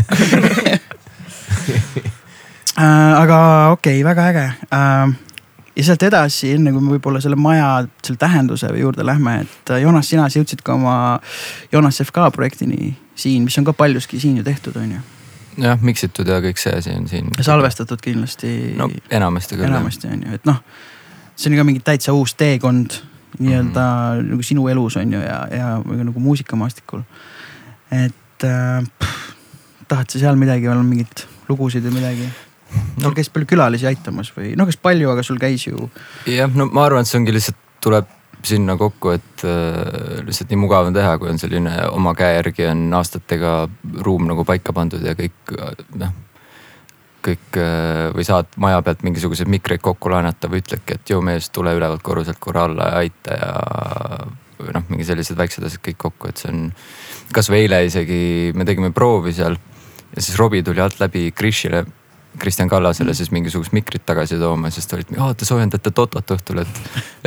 äh, 2.79 3.13
aga 3.21 3.39
okei 3.77 4.01
okay,, 4.01 4.05
väga 4.09 4.29
äge. 4.33 4.45
Äh, 4.73 5.17
ja 5.79 5.85
sealt 5.87 6.03
edasi, 6.03 6.53
enne 6.57 6.73
kui 6.75 6.83
me 6.83 6.95
võib-olla 6.95 7.21
selle 7.23 7.37
maja, 7.39 7.69
selle 8.03 8.19
tähenduse 8.19 8.71
juurde 8.75 9.05
lähme, 9.07 9.39
et 9.45 9.71
äh, 9.73 9.81
Joonas, 9.83 10.09
sina 10.11 10.27
jõudsid 10.31 10.63
ka 10.65 10.75
oma 10.75 10.95
Joonas 11.71 12.01
FK 12.03 12.27
projektini 12.35 12.93
siin, 13.19 13.45
mis 13.47 13.57
on 13.61 13.67
ka 13.67 13.73
paljuski 13.77 14.19
siin 14.19 14.39
ju 14.39 14.45
tehtud, 14.47 14.75
on 14.79 14.97
ju. 14.97 15.03
jah, 15.63 15.79
miksitud 15.81 16.27
ja 16.27 16.41
kõik 16.43 16.59
see 16.61 16.75
asi 16.75 16.95
on 16.95 17.07
siin. 17.11 17.31
salvestatud 17.45 18.03
kindlasti. 18.03 18.73
no 18.79 18.89
enamasti 19.09 19.55
küll. 19.55 19.69
enamasti 19.69 20.11
on 20.11 20.25
ju, 20.27 20.39
et 20.39 20.49
noh, 20.49 20.59
see 21.35 21.51
on 21.51 21.59
ka 21.61 21.67
mingi 21.71 21.85
täitsa 21.85 22.15
uus 22.17 22.35
teekond 22.39 22.99
nii-öelda 23.39 23.85
mm 23.85 24.19
-hmm. 24.19 24.29
nagu 24.33 24.43
sinu 24.43 24.67
elus 24.67 24.97
on 24.97 25.13
ju 25.13 25.19
ja, 25.21 25.47
ja 25.51 25.73
nagu 26.03 26.19
muusikamaastikul. 26.19 27.01
et 27.91 28.43
äh, 28.43 28.83
pff, 28.99 29.33
tahad 29.87 30.09
sa 30.09 30.19
seal 30.19 30.35
midagi, 30.35 30.67
veel 30.67 30.83
mingeid 30.83 31.27
lugusid 31.49 31.83
või 31.83 32.01
midagi? 32.01 32.29
Sul 32.99 33.15
käis 33.17 33.31
palju 33.33 33.49
külalisi 33.49 33.87
aitamas 33.89 34.31
või 34.35 34.53
no 34.59 34.67
kas 34.69 34.77
palju, 34.81 35.09
aga 35.13 35.25
sul 35.25 35.41
käis 35.41 35.65
ju. 35.67 35.89
jah, 36.29 36.51
no 36.55 36.69
ma 36.69 36.85
arvan, 36.87 37.05
et 37.05 37.11
see 37.11 37.19
ongi 37.21 37.35
lihtsalt 37.35 37.59
tuleb 37.83 38.15
sinna 38.45 38.75
kokku, 38.79 39.13
et 39.17 39.43
äh, 39.47 40.23
lihtsalt 40.27 40.51
nii 40.51 40.61
mugav 40.61 40.87
on 40.87 40.95
teha, 40.95 41.17
kui 41.19 41.31
on 41.31 41.39
selline 41.41 41.73
oma 41.91 42.13
käe 42.17 42.37
järgi 42.37 42.69
on 42.69 42.87
aastatega 42.95 43.53
ruum 44.05 44.29
nagu 44.29 44.45
paika 44.47 44.75
pandud 44.75 45.03
ja 45.03 45.15
kõik 45.17 45.55
noh. 45.99 46.13
kõik 47.25 47.59
äh, 47.59 48.09
või 48.15 48.27
saad 48.27 48.53
maja 48.63 48.81
pealt 48.85 49.03
mingisuguseid 49.07 49.51
mikreid 49.51 49.83
kokku 49.83 50.11
laenata 50.13 50.51
või 50.51 50.63
ütledki, 50.63 50.95
et 50.95 51.11
joo 51.11 51.23
mees, 51.25 51.49
tule 51.55 51.75
ülevalt 51.75 52.03
korruselt 52.05 52.39
korra 52.39 52.67
alla 52.69 52.93
ja 52.93 53.03
aita 53.03 53.39
ja. 53.39 53.51
noh, 54.75 54.87
mingi 54.87 55.07
sellised 55.07 55.39
väiksed 55.39 55.65
asjad 55.67 55.83
kõik 55.89 55.99
kokku, 56.07 56.31
et 56.31 56.39
see 56.39 56.53
on. 56.53 56.69
kasvõi 57.35 57.65
eile 57.65 57.83
isegi 57.85 58.21
me 58.55 58.65
tegime 58.65 58.93
proovi 58.95 59.35
seal 59.35 59.59
ja 60.15 60.21
siis 60.21 60.39
Robbie 60.39 60.63
tuli 60.63 60.81
alt 60.81 60.99
läbi 61.03 61.27
Krishile 61.35 61.83
Kristjan 62.39 62.71
Kallasele 62.71 63.13
siis 63.17 63.31
mingisugust 63.35 63.75
mikrit 63.75 64.05
tagasi 64.07 64.39
tooma, 64.39 64.71
siis 64.73 64.87
ta 64.87 64.97
oli, 64.97 65.05
et 65.09 65.37
te 65.37 65.47
soojendate 65.47 65.91
Totot 65.95 66.35
õhtul, 66.37 66.63
et. 66.63 66.81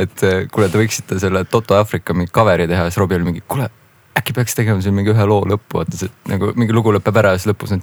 et 0.05 0.25
eh, 0.27 0.43
kuule, 0.51 0.71
te 0.73 0.81
võiksite 0.81 1.19
selle 1.21 1.45
Toto 1.49 1.77
Aafrika 1.77 2.15
mingi 2.17 2.33
cover'i 2.33 2.67
teha, 2.69 2.89
siis 2.89 2.99
Robbie 3.01 3.19
oli 3.21 3.31
mingi, 3.31 3.45
kuule 3.47 3.69
äkki 4.17 4.33
peaks 4.33 4.55
tegema 4.55 4.81
siin 4.81 4.93
mingi 4.93 5.09
ühe 5.13 5.25
loo 5.25 5.41
lõppu, 5.49 5.79
vaata 5.79 5.97
see 5.97 6.11
nagu 6.29 6.51
mingi 6.59 6.75
lugu 6.75 6.93
lõpeb 6.93 7.17
ära 7.17 7.33
ja 7.33 7.41
siis 7.41 7.49
lõpus 7.49 7.73
on. 7.73 7.81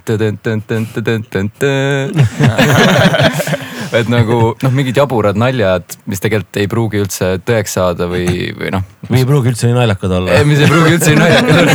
et 3.99 4.11
nagu 4.11 4.37
noh, 4.63 4.71
mingid 4.71 4.95
jaburad 4.95 5.39
naljad, 5.39 5.97
mis 6.07 6.23
tegelikult 6.23 6.61
ei 6.61 6.69
pruugi 6.71 7.01
üldse 7.03 7.33
tõeks 7.43 7.75
saada 7.75 8.07
või, 8.11 8.51
või 8.55 8.71
noh. 8.77 8.85
või 9.09 9.23
ei 9.23 9.27
pruugi 9.27 9.51
üldse 9.51 9.67
nii 9.67 9.75
naljakad 9.75 10.15
olla. 10.21 10.43
mis 10.47 10.63
ei 10.63 10.71
pruugi 10.71 10.95
üldse 10.95 11.11
nii 11.11 11.19
naljakad 11.19 11.55
olla 11.65 11.73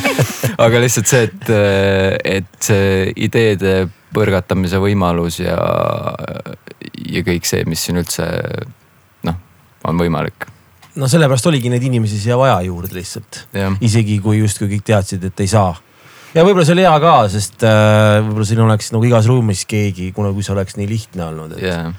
aga 0.66 0.84
lihtsalt 0.84 1.10
see, 1.10 1.26
et, 1.26 1.50
et 2.38 2.52
see 2.62 3.10
ideede 3.26 3.74
põrgatamise 4.14 4.80
võimalus 4.82 5.40
ja, 5.42 5.58
ja 7.08 7.26
kõik 7.26 7.48
see, 7.48 7.66
mis 7.68 7.84
siin 7.86 8.00
üldse 8.02 8.26
noh, 9.26 9.36
on 9.84 10.00
võimalik 10.00 10.50
no 10.98 11.08
sellepärast 11.10 11.48
oligi 11.50 11.70
neid 11.72 11.84
inimesi 11.86 12.18
siia 12.20 12.38
vaja 12.40 12.58
juurde 12.66 12.96
lihtsalt. 12.96 13.44
isegi 13.84 14.18
kui 14.22 14.40
justkui 14.40 14.70
kõik 14.74 14.84
teadsid, 14.92 15.24
et 15.30 15.42
ei 15.44 15.50
saa. 15.50 15.72
ja 16.34 16.44
võib-olla 16.46 16.66
see 16.66 16.76
oli 16.78 16.86
hea 16.86 16.98
ka, 17.02 17.16
sest 17.32 17.66
äh, 17.66 18.20
võib-olla 18.24 18.48
siin 18.52 18.62
oleks 18.66 18.92
nagu 18.94 19.08
igas 19.08 19.28
ruumis 19.30 19.66
keegi, 19.70 20.10
kuna 20.16 20.32
kui 20.34 20.46
see 20.46 20.54
oleks 20.56 20.78
nii 20.78 20.88
lihtne 20.90 21.26
olnud, 21.28 21.54
et 21.58 21.66
yeah. 21.68 21.92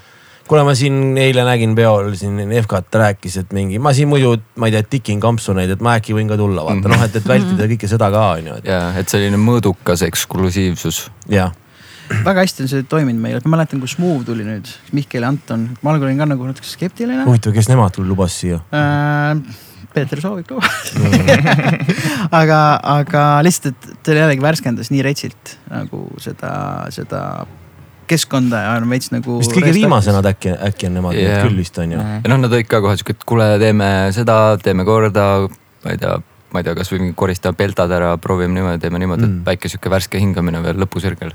kuna 0.48 0.66
ma 0.68 0.76
siin 0.78 1.16
eile 1.20 1.46
nägin 1.48 1.76
peol 1.78 2.12
siin 2.18 2.40
FK-t 2.62 3.00
rääkis, 3.04 3.40
et 3.44 3.56
mingi, 3.56 3.80
ma 3.82 3.94
siin 3.96 4.10
muidu, 4.12 4.34
ma 4.60 4.68
ei 4.68 4.76
tea, 4.76 4.84
tikin 4.98 5.22
kampsuneid, 5.22 5.72
et 5.72 5.84
ma 5.84 5.96
äkki 6.00 6.16
võin 6.16 6.28
ka 6.28 6.40
tulla, 6.40 6.66
vaata 6.68 6.80
mm 6.80 6.84
-hmm. 6.84 6.96
noh, 6.96 7.08
et, 7.08 7.16
et 7.16 7.32
vältida 7.34 7.70
kõike 7.74 7.90
seda 7.90 8.12
ka 8.12 8.28
on 8.36 8.52
ju. 8.52 8.60
ja, 8.68 8.84
et 9.00 9.08
selline 9.08 9.40
mõõdukas 9.40 10.04
eksklusiivsus. 10.08 11.06
jah 11.32 11.56
väga 12.28 12.44
hästi 12.44 12.64
on 12.64 12.70
see 12.70 12.86
toiminud 12.88 13.22
meil, 13.22 13.40
et 13.40 13.48
ma 13.48 13.56
mäletan, 13.56 13.82
kui 13.82 13.90
Smooth 13.90 14.26
tuli 14.28 14.46
nüüd, 14.46 14.70
Mihkel 14.96 15.24
ja 15.24 15.32
Anton, 15.32 15.68
ma 15.82 15.94
algul 15.94 16.10
olin 16.10 16.22
ka 16.22 16.28
nagu 16.30 16.48
natuke 16.48 16.68
skeptiline. 16.68 17.26
huvitav, 17.28 17.54
kes 17.56 17.70
nemad 17.72 18.00
lubas 18.02 18.38
siia 18.42 18.62
äh,? 18.72 19.68
Peeter 19.92 20.20
soovib 20.22 20.46
ka 20.48 20.56
aga, 22.40 22.58
aga 22.94 23.24
lihtsalt, 23.44 23.76
et 23.76 23.98
ta 24.04 24.14
jällegi 24.16 24.44
värskendas 24.44 24.88
nii 24.92 25.02
retsilt 25.04 25.56
nagu 25.68 26.06
seda, 26.22 26.52
seda 26.94 27.22
keskkonda 28.08 28.62
ja 28.64 28.74
on 28.80 28.88
veits 28.90 29.12
nagu. 29.12 29.38
vist 29.42 29.54
kõige 29.54 29.74
viimasemad 29.76 30.26
äkki, 30.32 30.56
äkki 30.68 30.88
on 30.88 30.98
nemad 30.98 31.16
yeah. 31.18 31.44
küll 31.44 31.60
vist 31.60 31.78
on 31.82 31.94
ju. 31.94 32.00
ja 32.00 32.32
noh, 32.32 32.40
nad 32.40 32.52
olid 32.52 32.68
ka 32.70 32.82
kohe 32.84 32.96
siuke, 32.98 33.16
et 33.18 33.26
kuule, 33.28 33.48
teeme 33.62 33.88
seda, 34.16 34.38
teeme 34.64 34.86
korda, 34.88 35.28
ma 35.84 35.94
ei 35.94 36.00
tea 36.00 36.18
ma 36.52 36.60
ei 36.60 36.66
tea, 36.66 36.76
kasvõi 36.76 37.00
mingi 37.00 37.16
koristame 37.16 37.56
peltad 37.56 37.92
ära, 37.96 38.12
proovime 38.20 38.52
niimoodi, 38.58 38.80
teeme 38.82 39.00
niimoodi 39.00 39.24
mm., 39.24 39.40
et 39.40 39.46
väike 39.52 39.70
sihuke 39.72 39.92
värske 39.92 40.20
hingamine 40.20 40.60
veel 40.64 40.80
lõpusirgel 40.82 41.32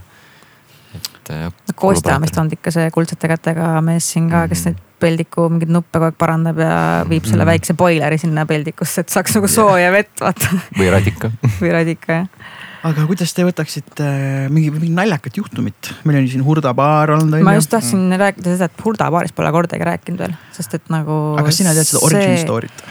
et. 1.33 1.73
Kostja 1.77 2.17
on 2.17 2.25
vist 2.25 2.37
olnud 2.37 2.57
ikka 2.57 2.73
see 2.73 2.91
kuldsete 2.93 3.31
kätega 3.31 3.71
mees 3.85 4.11
siin 4.13 4.29
ka, 4.31 4.45
kes 4.51 4.65
mhm. 4.65 4.75
neid 4.75 4.83
peldiku 4.97 5.47
mingeid 5.51 5.73
nuppe 5.73 5.99
kogu 5.99 6.09
aeg 6.09 6.15
parandab 6.17 6.61
ja 6.61 6.77
viib 7.05 7.21
mm. 7.21 7.29
selle 7.29 7.43
mhm. 7.43 7.51
väikse 7.51 7.75
boileri 7.77 8.17
sinna 8.21 8.47
peldikusse, 8.49 9.03
et 9.05 9.13
saaks 9.13 9.37
nagu 9.37 9.49
sooja 9.51 9.91
vett 9.93 10.23
vaata. 10.23 10.49
või 10.79 10.89
radika 10.93 11.29
või 11.61 11.75
radika 11.75 12.21
jah 12.21 12.55
aga 12.87 13.05
kuidas 13.09 13.33
te 13.35 13.45
võtaksite 13.47 14.05
äh, 14.05 14.45
mingi, 14.53 14.69
mingi 14.73 14.93
naljakat 14.95 15.39
juhtumit, 15.39 15.91
meil 16.07 16.19
on 16.19 16.27
ju 16.27 16.35
siin 16.35 16.45
Hurda 16.45 16.73
baar 16.77 17.15
olnud. 17.17 17.41
ma 17.45 17.55
just 17.57 17.71
tahtsin 17.73 17.99
mm. 17.99 18.21
rääkida 18.21 18.53
seda, 18.55 18.69
et 18.69 18.85
Hurda 18.85 19.09
baarist 19.13 19.35
pole 19.37 19.51
kordagi 19.55 19.87
rääkinud 19.87 20.23
veel, 20.23 20.37
sest 20.55 20.77
et 20.77 20.93
nagu. 20.93 21.17
aga 21.35 21.47
kas 21.49 21.61
sina 21.61 21.75
tead 21.77 21.89
seda 21.89 22.03
origin 22.07 22.37
story't? 22.43 22.85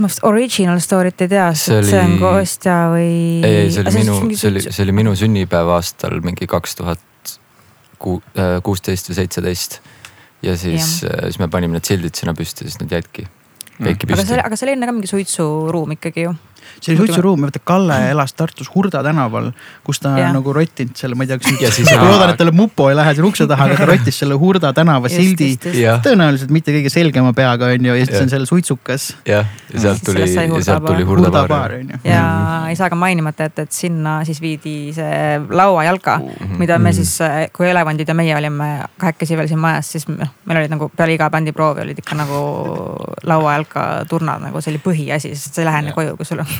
Ma 0.00 0.08
vist 0.08 0.22
original 0.24 0.80
story't 0.80 1.20
ei 1.20 1.28
tea, 1.28 1.48
sest 1.54 1.76
oli... 1.76 1.90
see 1.90 2.00
on 2.00 2.18
kostja 2.20 2.76
või. 2.94 3.14
ei, 3.44 3.56
ei 3.64 3.72
see 3.72 3.84
oli 3.84 3.96
minu, 4.00 4.18
see 4.34 4.52
oli, 4.52 4.66
see 4.68 4.84
oli 4.86 4.98
minu 5.02 5.16
sünnipäeva 5.18 5.80
aastal 5.80 6.20
mingi 6.24 6.48
kaks 6.50 6.78
tuhat 6.80 7.00
Äh, 8.02 8.58
kuusteist 8.66 9.10
või 9.10 9.18
seitseteist. 9.20 9.80
ja 10.42 10.56
siis, 10.58 11.04
äh, 11.06 11.28
siis 11.30 11.38
me 11.38 11.46
panime 11.48 11.78
need 11.78 11.86
sildid 11.86 12.18
sinna 12.18 12.34
püsti, 12.34 12.66
siis 12.66 12.80
nad 12.80 12.90
jäidki. 12.90 13.28
jäidki 13.78 14.08
püsti. 14.08 14.18
aga 14.18 14.24
see, 14.26 14.40
aga 14.42 14.58
see 14.58 14.66
oli 14.66 14.74
enne 14.74 14.88
ka 14.88 14.94
mingi 14.96 15.10
suitsuruum 15.10 15.94
ikkagi 15.94 16.26
ju 16.26 16.32
see 16.80 16.92
oli 16.92 17.02
suitsuruum, 17.02 17.46
vaata 17.46 17.62
Kalle 17.64 17.98
elas 18.10 18.34
Tartus 18.34 18.70
Hurda 18.74 19.02
tänaval, 19.04 19.50
kus 19.84 20.00
ta 20.02 20.14
ja. 20.18 20.30
nagu 20.34 20.52
rottinud 20.54 20.96
selle, 20.98 21.16
ma 21.18 21.26
ei 21.26 21.32
tea, 21.32 21.40
kas. 21.42 21.80
ma 21.90 22.08
loodan, 22.08 22.32
et 22.32 22.40
talle 22.40 22.54
mupo 22.56 22.88
ei 22.90 22.98
lähe 22.98 23.14
seal 23.16 23.28
ukse 23.28 23.46
taha, 23.50 23.68
aga 23.68 23.80
ta 23.80 23.88
rottis 23.92 24.20
selle 24.22 24.38
Hurda 24.38 24.72
tänava 24.76 25.10
sildi. 25.12 25.52
tõenäoliselt 26.04 26.52
mitte 26.54 26.74
kõige 26.74 26.92
selgema 26.92 27.32
peaga 27.36 27.72
on 27.72 27.90
ju, 27.90 27.96
ja 27.98 28.08
siis 28.08 28.22
on 28.22 28.32
seal 28.32 28.46
suitsukas. 28.48 29.12
jah, 29.28 29.48
ja 29.72 29.84
sealt 29.86 30.04
tuli, 30.06 30.24
ja 30.26 30.62
sealt 30.62 30.86
tuli 30.86 31.06
Hurda, 31.08 31.30
Hurda 31.30 31.46
baar. 31.50 31.76
ja 32.04 32.24
ei 32.68 32.76
saa 32.78 32.90
ka 32.92 32.98
mainimata 32.98 33.48
jätta, 33.48 33.66
et 33.66 33.76
sinna 33.76 34.18
siis 34.28 34.40
viidi 34.42 34.92
see 34.96 35.40
lauajalka 35.50 36.18
mm, 36.18 36.28
-hmm. 36.28 36.58
mida 36.58 36.78
me 36.78 36.92
siis, 36.92 37.18
kui 37.52 37.68
elevandid 37.70 38.08
ja 38.08 38.14
meie 38.14 38.36
olime 38.36 38.70
kahekesi 38.98 39.36
veel 39.36 39.48
siin 39.48 39.60
majas, 39.62 39.92
siis 39.92 40.08
noh, 40.08 40.28
meil 40.44 40.62
olid 40.62 40.74
nagu 40.74 40.90
peale 40.96 41.14
iga 41.14 41.30
bändiproovi 41.30 41.84
olid 41.86 41.98
ikka 41.98 42.16
nagu 42.18 42.42
lauajalka 43.22 44.04
turnad 44.08 44.42
nagu 44.42 44.60
see 44.60 44.72
oli 44.74 44.82
põhiasi, 44.84 45.34
sest 45.34 45.54
sa 45.54 45.62
ei 45.62 45.68
lähe 45.68 45.82
enne 45.84 45.96
koju, 45.96 46.16
kui 46.16 46.28
sul 46.28 46.42
on 46.44 46.51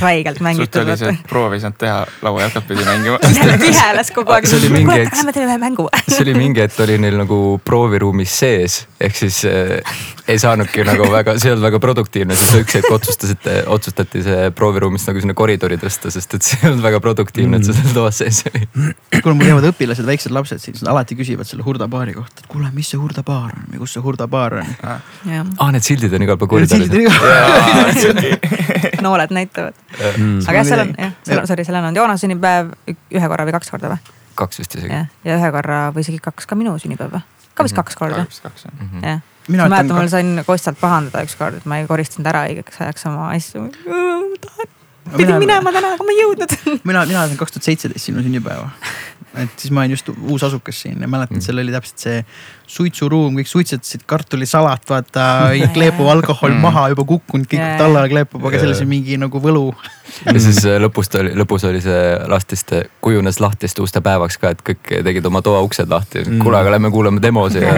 räigelt 0.00 0.40
mängitud. 0.40 0.72
sult 0.72 0.82
oli 0.82 0.96
see, 1.00 1.14
et 1.14 1.30
proov 1.30 1.54
ei 1.56 1.62
saanud 1.62 1.78
teha, 1.80 2.00
lauajalkat 2.26 2.68
pidi 2.68 2.86
mängima 2.86 3.18
viheles 3.66 4.12
kogu 4.16 4.36
aeg. 4.36 4.48
see 4.50 4.60
oli 4.60 4.72
mingi 4.74 4.98
hetk. 5.00 5.16
Lähme 5.16 5.36
teeme 5.36 5.52
ühe 5.52 5.62
mängu 5.62 5.88
see 6.08 6.22
oli 6.24 6.36
mingi 6.38 6.64
hetk 6.64 6.82
oli 6.86 6.98
neil 7.02 7.18
nagu 7.20 7.40
prooviruumis 7.64 8.38
sees, 8.42 8.82
ehk 9.00 9.16
siis 9.18 9.42
äh, 9.48 9.80
ei 10.28 10.38
saanudki 10.42 10.84
nagu 10.86 11.06
väga, 11.10 11.36
see 11.38 11.50
ei 11.50 11.54
olnud 11.54 11.66
väga 11.68 11.80
produktiivne, 11.82 12.36
siis 12.38 12.62
üks 12.62 12.78
hetk 12.78 12.90
otsustasite, 12.90 13.56
otsustati 13.72 14.22
see 14.26 14.50
prooviruumist 14.56 15.10
nagu 15.10 15.22
sinna 15.22 15.36
koridori 15.38 15.78
tõsta, 15.80 16.10
sest 16.14 16.34
et 16.38 16.46
see 16.46 16.58
ei 16.62 16.70
olnud 16.70 16.82
väga 16.84 17.00
produktiivne, 17.04 17.60
et 17.60 17.68
see 17.68 17.76
seal 17.76 17.94
toas 17.94 18.18
sees 18.22 18.42
oli. 18.50 18.62
kuule, 19.22 19.34
mul 19.36 19.44
käivad 19.46 19.68
õpilased, 19.70 20.06
väiksed 20.08 20.34
lapsed 20.34 20.62
siin, 20.62 20.78
nad 20.82 20.94
alati 20.96 21.18
küsivad 21.18 21.48
selle 21.48 21.66
Hurda 21.66 21.86
baari 21.90 22.16
kohta, 22.16 22.42
et 22.42 22.50
kuule, 22.50 22.70
mis 22.74 22.90
see 22.90 23.00
Hurda 23.00 23.22
baar 23.26 23.54
on 23.54 23.68
või 23.70 23.84
kus 23.84 23.94
see 23.96 24.02
Hurda 24.02 24.26
baar 24.30 24.58
on 24.62 24.72
ah.. 24.86 24.98
aa, 25.30 25.70
need 25.74 25.86
sildid 25.86 26.12
on 26.18 26.26
igal 26.26 26.40
pool 26.40 26.50
koridoris. 26.56 26.90
Nooled 29.26 29.36
näitavad 29.36 29.74
mm.. 30.16 30.40
aga 30.46 30.58
jah, 30.60 30.68
seal 30.68 30.84
on 30.84 30.92
jah, 30.98 31.14
seal 31.26 31.40
on, 31.40 31.46
sorry, 31.50 31.64
seal 31.64 31.78
on 31.78 31.88
olnud 31.88 32.00
Joona 32.00 32.16
sünnipäev 32.20 32.74
ühe 32.94 33.30
korra 33.32 33.46
või 33.48 33.56
kaks 33.56 33.72
korda 33.74 33.94
või? 33.94 34.14
kaks 34.36 34.60
vist 34.62 34.76
isegi. 34.78 35.00
ja 35.24 35.38
ühe 35.38 35.50
korra 35.54 35.80
või 35.94 36.06
isegi 36.06 36.20
kaks 36.22 36.46
ka 36.46 36.58
minu 36.58 36.76
sünnipäev 36.82 37.16
või? 37.16 37.24
ka 37.54 37.64
vist 37.64 37.74
-hmm. 37.74 37.82
kaks 37.82 37.96
korda. 37.96 38.26
kaks 38.26 38.66
jah 38.66 38.72
mm 38.72 38.88
-hmm.. 38.92 39.06
jah, 39.08 39.20
ma 39.48 39.68
mäletan, 39.68 39.96
mul 39.96 40.08
sain 40.12 40.44
Kostjalt 40.46 40.80
pahandada 40.80 41.24
ükskord, 41.26 41.60
et 41.60 41.66
ma 41.66 41.80
ei 41.80 41.86
koristanud 41.86 42.26
ära 42.32 42.46
õigeks 42.50 42.80
ajaks 42.80 43.06
oma 43.06 43.30
asju. 43.34 43.68
pidin 45.14 45.38
minema 45.42 45.74
täna, 45.74 45.94
aga 45.96 46.06
ma 46.06 46.14
ei 46.14 46.22
jõudnud. 46.22 46.56
mina, 46.90 47.04
mina 47.08 47.26
olen 47.26 47.36
kaks 47.40 47.56
tuhat 47.56 47.70
seitseteist 47.70 48.10
sinu 48.10 48.24
sünnipäeva 48.24 48.70
et 49.42 49.60
siis 49.60 49.72
ma 49.74 49.82
olin 49.82 49.94
just 49.94 50.08
uus 50.14 50.44
asukas 50.46 50.78
siin 50.82 51.02
ja 51.02 51.08
mäletan 51.08 51.36
mm., 51.36 51.44
seal 51.44 51.60
oli 51.60 51.74
täpselt 51.74 52.02
see 52.02 52.20
suitsuruum, 52.76 53.36
kõik 53.38 53.50
suitsetasid 53.50 54.06
kartulisalat, 54.08 54.82
vaata 54.88 55.26
kleepub 55.74 56.08
alkohol 56.10 56.54
mm. 56.54 56.64
maha, 56.64 56.86
juba 56.92 57.04
kukkunud, 57.08 57.48
kõik 57.50 57.60
yeah. 57.60 57.76
tallale 57.80 58.10
kleepub, 58.10 58.42
aga 58.48 58.62
selles 58.62 58.82
on 58.82 58.90
mingi 58.90 59.18
nagu 59.20 59.42
võlu. 59.42 59.68
ja 60.24 60.36
siis 60.42 60.62
äh, 60.64 60.78
lõpust 60.82 61.14
oli, 61.20 61.34
lõpus 61.38 61.66
oli 61.68 61.84
see 61.84 62.02
lastiste, 62.32 62.86
kujunes 63.04 63.40
lahtiste 63.42 63.84
uste 63.84 64.02
päevaks 64.04 64.40
ka, 64.42 64.54
et 64.56 64.64
kõik 64.66 64.92
tegid 65.10 65.30
oma 65.30 65.44
toauksed 65.46 65.92
lahti 65.92 66.24
mm.. 66.24 66.42
kuule, 66.42 66.60
aga 66.62 66.76
lähme 66.76 66.92
kuulame 66.94 67.22
demosi 67.22 67.62
ja, 67.66 67.76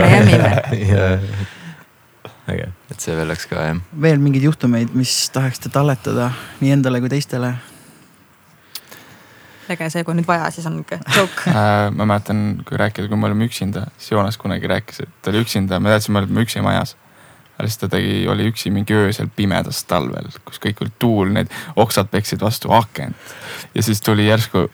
ja 0.79 1.12
äge, 2.53 2.69
et 2.91 3.03
see 3.03 3.17
veel 3.17 3.29
läks 3.31 3.49
ka 3.51 3.65
jah. 3.65 3.81
veel 4.03 4.21
mingeid 4.23 4.47
juhtumeid, 4.49 4.95
mis 4.99 5.15
tahaksite 5.35 5.73
talletada 5.75 6.31
nii 6.61 6.77
endale 6.77 7.01
kui 7.05 7.11
teistele? 7.13 7.55
äge 9.69 9.91
see, 9.93 10.05
kui 10.07 10.17
nüüd 10.17 10.29
vaja, 10.29 10.49
siis 10.55 10.67
on 10.71 10.81
ikka 10.81 11.01
joke 11.17 11.51
äh, 11.53 11.89
ma 11.95 12.07
mäletan, 12.09 12.63
kui 12.69 12.81
rääkida, 12.81 13.09
kui 13.11 13.21
me 13.21 13.29
olime 13.29 13.49
üksinda, 13.49 13.89
siis 13.99 14.15
Joonas 14.15 14.41
kunagi 14.41 14.71
rääkis, 14.71 15.03
et 15.05 15.13
ta 15.23 15.33
oli 15.33 15.45
üksinda, 15.45 15.81
me 15.81 15.93
teadsime, 15.93 16.23
et 16.23 16.31
me 16.31 16.41
oleme 16.41 16.47
üksi 16.47 16.65
majas. 16.65 16.97
aga 17.59 17.67
siis 17.67 17.81
ta 17.83 17.89
tegi, 17.93 18.21
oli 18.31 18.49
üksi 18.53 18.71
mingi 18.73 18.95
öösel 18.95 19.29
pimedas 19.37 19.83
talvel, 19.91 20.31
kus 20.47 20.61
kõik 20.63 20.85
oli 20.85 20.95
tuul, 20.99 21.35
need 21.35 21.53
oksad 21.77 22.09
peksid 22.13 22.41
vastu 22.45 22.73
akent. 22.73 23.35
ja 23.75 23.83
siis 23.83 24.01
tuli 24.01 24.29
järsku, 24.29 24.69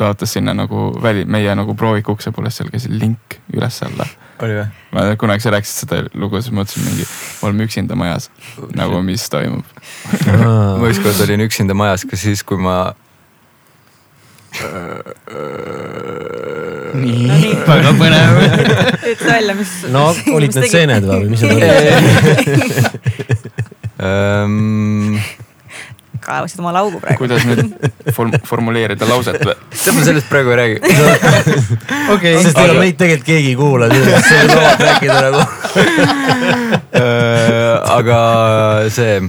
vaatas 0.00 0.32
sinna 0.32 0.54
nagu 0.56 0.90
väli, 1.02 1.24
meie 1.28 1.54
nagu 1.54 1.76
prooviku 1.76 2.16
ukse 2.16 2.32
poole, 2.32 2.50
seal 2.50 2.72
käis 2.72 2.88
link 2.90 3.38
üles-alla 3.52 4.08
oli 4.46 4.56
või? 4.58 4.66
ma 4.96 5.04
kunagi 5.20 5.44
sa 5.44 5.52
rääkisid 5.54 5.84
seda 5.84 6.00
lugu, 6.14 6.40
siis 6.40 6.54
mõtlesin 6.54 6.86
mingi, 6.86 7.04
me 7.06 7.48
oleme 7.48 7.68
üksinda 7.68 7.98
majas, 7.98 8.30
nagu 8.76 9.02
mis 9.06 9.26
toimub 9.32 9.64
ma 10.80 10.90
ükskord 10.90 11.20
olin 11.26 11.46
üksinda 11.46 11.76
majas 11.78 12.06
ka 12.08 12.18
siis, 12.20 12.44
kui 12.46 12.58
ma 12.60 12.92
nii 17.00 17.52
väga 17.68 17.92
põnev 18.00 18.40
ütle 19.12 19.28
välja, 19.28 19.54
mis. 19.58 19.76
no 19.94 20.08
olid 20.34 20.56
need 20.58 20.72
seened 20.72 21.04
või 21.06 21.28
mis 21.30 21.42
need 21.46 21.54
olid? 21.60 21.78
Kaevasid 26.20 26.60
oma 26.62 26.72
laugu 26.76 27.00
praegu. 27.02 27.18
kuidas 27.22 27.46
nüüd 27.48 28.12
form 28.16 28.32
formuleerida 28.46 29.08
lauset 29.08 29.40
või? 29.40 29.56
tead, 29.72 29.94
ma 29.96 30.06
sellest 30.06 30.30
praegu 30.30 30.54
ei 30.54 30.60
räägi. 30.60 30.76
okei, 32.14 32.36
sest 32.44 32.60
ega 32.60 32.78
meid 32.78 32.96
tegelikult 33.00 33.28
keegi 33.32 33.52
ei 33.54 33.58
kuula, 33.58 33.90
sa 33.90 34.38
ei 34.38 34.48
luba 34.48 34.72
rääkida 34.84 35.18
nagu. 35.26 35.42
Aga 37.98 38.18
see 38.92 39.20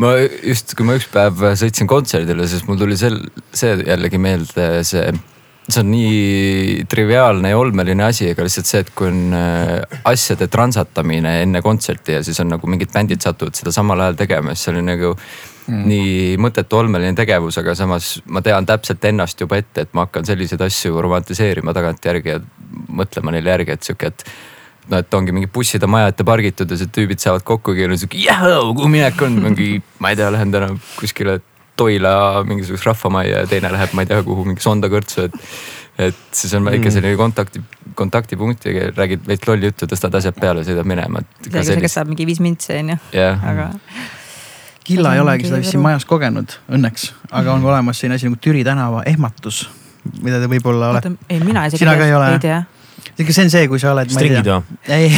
ma 0.00 0.14
just, 0.18 0.74
kui 0.76 0.86
ma 0.86 0.96
üks 0.98 1.06
päev 1.12 1.44
sõitsin 1.58 1.88
kontserdile, 1.90 2.48
siis 2.50 2.64
mul 2.68 2.80
tuli 2.80 2.98
sel, 2.98 3.20
see 3.54 3.76
jällegi 3.84 4.18
meelde, 4.22 4.66
see, 4.86 5.06
see 5.68 5.80
on 5.82 5.90
nii 5.92 6.84
triviaalne 6.90 7.52
ja 7.52 7.60
olmeline 7.60 8.06
asi, 8.08 8.30
aga 8.32 8.46
lihtsalt 8.46 8.70
see, 8.70 8.82
et 8.84 8.92
kui 8.96 9.10
on 9.10 9.36
äh, 9.38 9.98
asjade 10.10 10.48
transatamine 10.52 11.38
enne 11.44 11.62
kontserti 11.64 12.18
ja 12.18 12.22
siis 12.26 12.40
on 12.42 12.50
nagu 12.56 12.70
mingid 12.70 12.92
bändid 12.94 13.24
satuvad 13.24 13.58
seda 13.58 13.74
samal 13.74 14.02
ajal 14.04 14.18
tegema, 14.24 14.54
siis 14.54 14.66
see 14.66 14.74
oli 14.74 14.86
nagu 14.90 15.14
mm. 15.66 15.84
nii 15.90 16.38
mõttetu 16.42 16.78
olmeline 16.80 17.14
tegevus, 17.18 17.58
aga 17.60 17.76
samas 17.78 18.16
ma 18.26 18.42
tean 18.44 18.66
täpselt 18.68 19.04
ennast 19.10 19.40
juba 19.40 19.60
ette, 19.60 19.86
et 19.86 19.94
ma 19.96 20.06
hakkan 20.06 20.26
selliseid 20.28 20.62
asju 20.64 21.00
romantiseerima 21.04 21.74
tagantjärgi 21.76 22.34
ja 22.34 22.40
mõtlema 22.88 23.34
neile 23.34 23.54
järgi, 23.54 23.76
et 23.76 23.88
sihuke, 23.88 24.12
et 24.12 24.26
no 24.90 25.00
et 25.00 25.16
ongi 25.16 25.32
mingi 25.34 25.48
busside 25.52 25.88
maja 25.90 26.12
ette 26.12 26.26
pargitud 26.26 26.70
ja 26.70 26.78
siis 26.80 26.92
tüübid 26.92 27.22
saavad 27.22 27.44
kokku 27.46 27.74
ja 27.76 27.88
on 27.88 27.98
sihuke 28.00 28.20
jahoo, 28.20 28.72
kuhu 28.76 28.90
minek 28.92 29.20
on, 29.24 29.40
mingi, 29.48 29.68
ma 30.02 30.12
ei 30.12 30.20
tea, 30.20 30.30
lähen 30.34 30.54
täna 30.54 30.72
kuskile 30.98 31.40
Toila 31.74 32.44
mingisugusesse 32.46 32.86
rahvamajja 32.86 33.40
ja 33.42 33.46
teine 33.50 33.70
läheb, 33.74 33.94
ma 33.98 34.04
ei 34.04 34.06
tea 34.06 34.20
kuhu, 34.22 34.44
mingi 34.46 34.62
Sonda 34.62 34.86
kõrtsu, 34.92 35.24
et. 35.26 35.54
et 35.98 36.20
siis 36.30 36.52
on 36.54 36.62
väike 36.66 36.84
mm. 36.84 36.94
selline 36.94 37.16
kontakti, 37.18 37.62
kontaktipunkt 37.98 38.68
ja 38.70 38.92
räägid 38.94 39.26
veits 39.26 39.48
lolli 39.48 39.72
juttu, 39.72 39.88
tõstad 39.90 40.14
asjad 40.14 40.38
peale, 40.38 40.62
sõidad 40.66 40.86
minema. 40.86 41.24
see, 41.48 41.80
kes 41.82 41.98
saab 41.98 42.12
mingi 42.12 42.28
viis 42.30 42.42
mintsi 42.44 42.76
on 42.78 42.94
ju 42.94 43.00
yeah., 43.14 43.42
aga. 43.50 43.72
Killa 44.84 45.14
ei 45.16 45.20
olegi 45.22 45.48
seda 45.48 45.62
vist 45.62 45.72
siin 45.72 45.82
majas 45.84 46.04
kogenud 46.04 46.58
õnneks, 46.76 47.08
aga 47.32 47.54
on 47.56 47.64
olemas 47.64 48.00
selline 48.00 48.18
asi 48.18 48.28
nagu 48.28 48.40
Türi 48.40 48.64
tänava 48.66 49.02
ehmatus, 49.08 49.64
mida 50.20 50.40
te 50.42 50.50
võib-olla 50.50 50.92
olete. 50.92 51.14
ei, 51.28 51.40
mina 51.40 51.66
isegi 51.70 51.88
ei, 51.88 52.10
ei 52.12 52.42
tea 52.42 52.62
ega 53.18 53.34
see 53.34 53.46
on 53.46 53.52
see, 53.52 53.68
kui 53.70 53.80
sa 53.80 53.92
oled. 53.94 54.10
stringid 54.10 54.48
või? 54.48 54.76
ei 54.92 55.08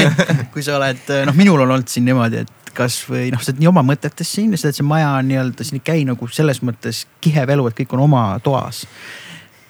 kui 0.54 0.64
sa 0.64 0.78
oled, 0.78 1.02
noh, 1.28 1.38
minul 1.38 1.64
on 1.64 1.74
olnud 1.76 1.90
siin 1.90 2.06
niimoodi, 2.08 2.42
et 2.44 2.72
kasvõi 2.74 3.28
noh, 3.32 3.42
sa 3.42 3.52
oled 3.52 3.62
nii 3.62 3.70
oma 3.70 3.84
mõtetes 3.86 4.32
siin 4.36 4.54
ja 4.54 4.60
sa 4.60 4.68
tead, 4.68 4.80
see 4.80 4.88
maja 4.88 5.12
on 5.20 5.30
nii-öelda, 5.30 5.66
siin 5.66 5.80
ei 5.80 5.86
käi 5.86 6.04
nagu 6.08 6.28
selles 6.32 6.60
mõttes 6.66 7.04
kihev 7.24 7.54
elu, 7.54 7.68
et 7.70 7.78
kõik 7.82 7.94
on 7.96 8.04
oma 8.08 8.26
toas. 8.44 8.84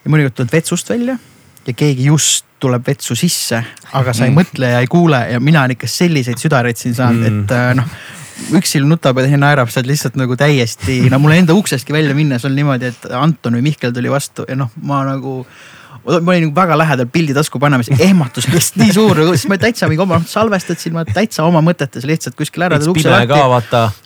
ja 0.05 0.13
mõnikord 0.13 0.39
tuled 0.39 0.55
vetsust 0.55 0.91
välja 0.91 1.19
ja 1.65 1.77
keegi 1.77 2.09
just 2.09 2.49
tuleb 2.63 2.87
vetsu 2.87 3.17
sisse, 3.19 3.61
aga 3.93 4.13
sa 4.17 4.25
ei 4.25 4.33
mm. 4.33 4.41
mõtle 4.41 4.71
ja 4.73 4.81
ei 4.81 4.89
kuule 4.89 5.21
ja 5.35 5.41
mina 5.41 5.65
olen 5.65 5.77
ikka 5.77 5.89
selliseid 5.91 6.41
südareid 6.41 6.81
siin 6.81 6.97
saanud 6.97 7.21
mm., 7.21 7.43
et 7.45 7.57
äh, 7.57 7.73
noh 7.77 7.97
üks 8.55 8.75
silm 8.75 8.91
nutab 8.91 9.19
ja 9.21 9.27
teine 9.27 9.41
naerab, 9.45 9.71
sa 9.73 9.81
oled 9.81 9.93
lihtsalt 9.93 10.19
nagu 10.21 10.37
täiesti, 10.39 11.03
no 11.13 11.21
mul 11.23 11.37
enda 11.37 11.57
uksestki 11.57 11.95
välja 11.95 12.17
minnes 12.17 12.45
on 12.47 12.57
niimoodi, 12.57 12.93
et 12.93 13.09
Anton 13.15 13.59
või 13.59 13.71
Mihkel 13.71 13.95
tuli 13.95 14.13
vastu 14.13 14.47
ja 14.49 14.59
noh, 14.59 14.73
ma 14.83 15.05
nagu 15.09 15.43
ma 16.05 16.35
olin 16.35 16.43
nagu 16.45 16.53
väga 16.57 16.77
lähedal 16.77 17.07
pildi 17.09 17.35
tasku 17.37 17.59
panemisega, 17.61 17.97
ehmatus 18.05 18.47
lihtsalt 18.53 18.81
nii 18.83 18.93
suur, 18.93 19.21
siis 19.33 19.47
ma 19.49 19.57
täitsa 19.61 19.89
mingi 19.89 20.03
oma, 20.05 20.19
salvestasin 20.29 20.93
ma 20.97 21.05
täitsa 21.09 21.47
oma 21.49 21.63
mõtetes 21.65 22.05
lihtsalt 22.09 22.37
kuskil 22.37 22.67
ära. 22.67 22.77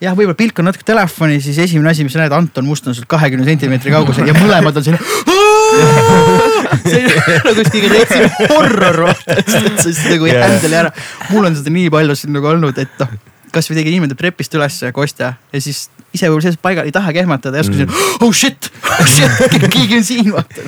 jah, 0.04 0.14
võib-olla 0.14 0.38
pilk 0.38 0.62
on 0.62 0.70
natuke 0.70 0.86
telefoni, 0.86 1.40
siis 1.42 1.58
esimene 1.64 1.90
asi, 1.90 2.06
mis 2.06 2.14
sa 2.14 2.22
näed, 2.22 2.34
Anton 2.36 2.68
Must 2.68 2.86
on 2.86 2.94
sul 2.94 3.08
kahekümne 3.10 3.48
sentimeetri 3.48 3.94
kaugusel 3.94 4.30
ja 4.30 4.36
mõlemad 4.38 4.78
on 4.78 4.86
selline. 4.86 5.02
see 6.86 7.02
on 7.02 7.48
nagu 7.48 7.64
kõige 7.72 7.90
täitsam 7.92 8.52
horror 8.52 9.02
vaata, 9.08 9.40
et 9.40 9.50
sa 9.50 9.88
siis 9.88 10.04
nagu 10.12 10.30
ei 10.30 10.38
handle'i 10.38 10.78
ära. 10.84 10.94
mul 11.32 11.50
on 11.50 11.58
seda 11.58 11.74
nii 11.74 11.90
palju 11.92 12.16
siin 12.18 12.34
nagu 12.36 12.52
olnud, 12.52 12.78
et 12.78 13.02
noh 13.02 13.18
kasvõi 13.58 13.78
tegi 13.80 13.92
inimene 13.92 14.16
trepist 14.18 14.54
ülesse 14.56 14.92
Kostja 14.96 15.34
ja 15.52 15.60
siis 15.62 15.88
ise 16.14 16.28
võib-olla 16.28 16.46
selles 16.46 16.60
paigal 16.62 16.88
ei 16.88 16.94
tahagi 16.94 17.20
ehmatada, 17.22 17.60
järsku 17.60 17.74
mm. 17.74 17.82
siin 17.82 18.24
oh 18.24 18.32
shit, 18.34 18.70
oh 18.94 19.10
shit, 19.10 19.58
keegi 19.74 19.98
on 19.98 20.06
siin 20.06 20.30
vaata. 20.32 20.64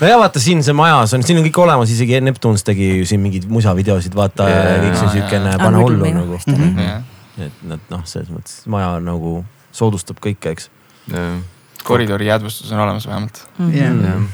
no 0.00 0.10
ja 0.10 0.18
vaata 0.20 0.42
siin 0.42 0.64
see 0.66 0.74
majas 0.76 1.14
on, 1.16 1.24
siin 1.26 1.38
on 1.40 1.46
kõik 1.46 1.62
olemas, 1.62 1.92
isegi 1.94 2.18
Neptunes 2.24 2.66
tegi 2.66 2.90
ju 2.98 3.06
siin 3.08 3.22
mingeid 3.22 3.46
musavideosid 3.52 4.16
vaata 4.18 4.48
yeah, 4.50 4.66
ja 4.72 4.82
kõik 4.86 4.98
see 5.02 5.14
siukene 5.18 5.54
pane 5.62 5.84
hullu 5.84 6.12
nagu 6.18 6.40
mm. 6.40 6.74
-hmm. 6.80 7.46
et 7.46 7.64
nad 7.70 7.94
noh, 7.94 8.04
selles 8.08 8.32
mõttes 8.34 8.60
maja 8.70 8.96
nagu 9.04 9.40
soodustab 9.76 10.18
kõike, 10.22 10.56
eks 10.56 10.70
yeah.. 11.12 11.38
koridori 11.86 12.26
jäädvustus 12.32 12.72
on 12.74 12.82
olemas 12.82 13.06
vähemalt 13.06 13.44
mm. 13.58 13.64
-hmm. 13.64 13.76
Yeah. 13.78 14.04
Yeah 14.10 14.28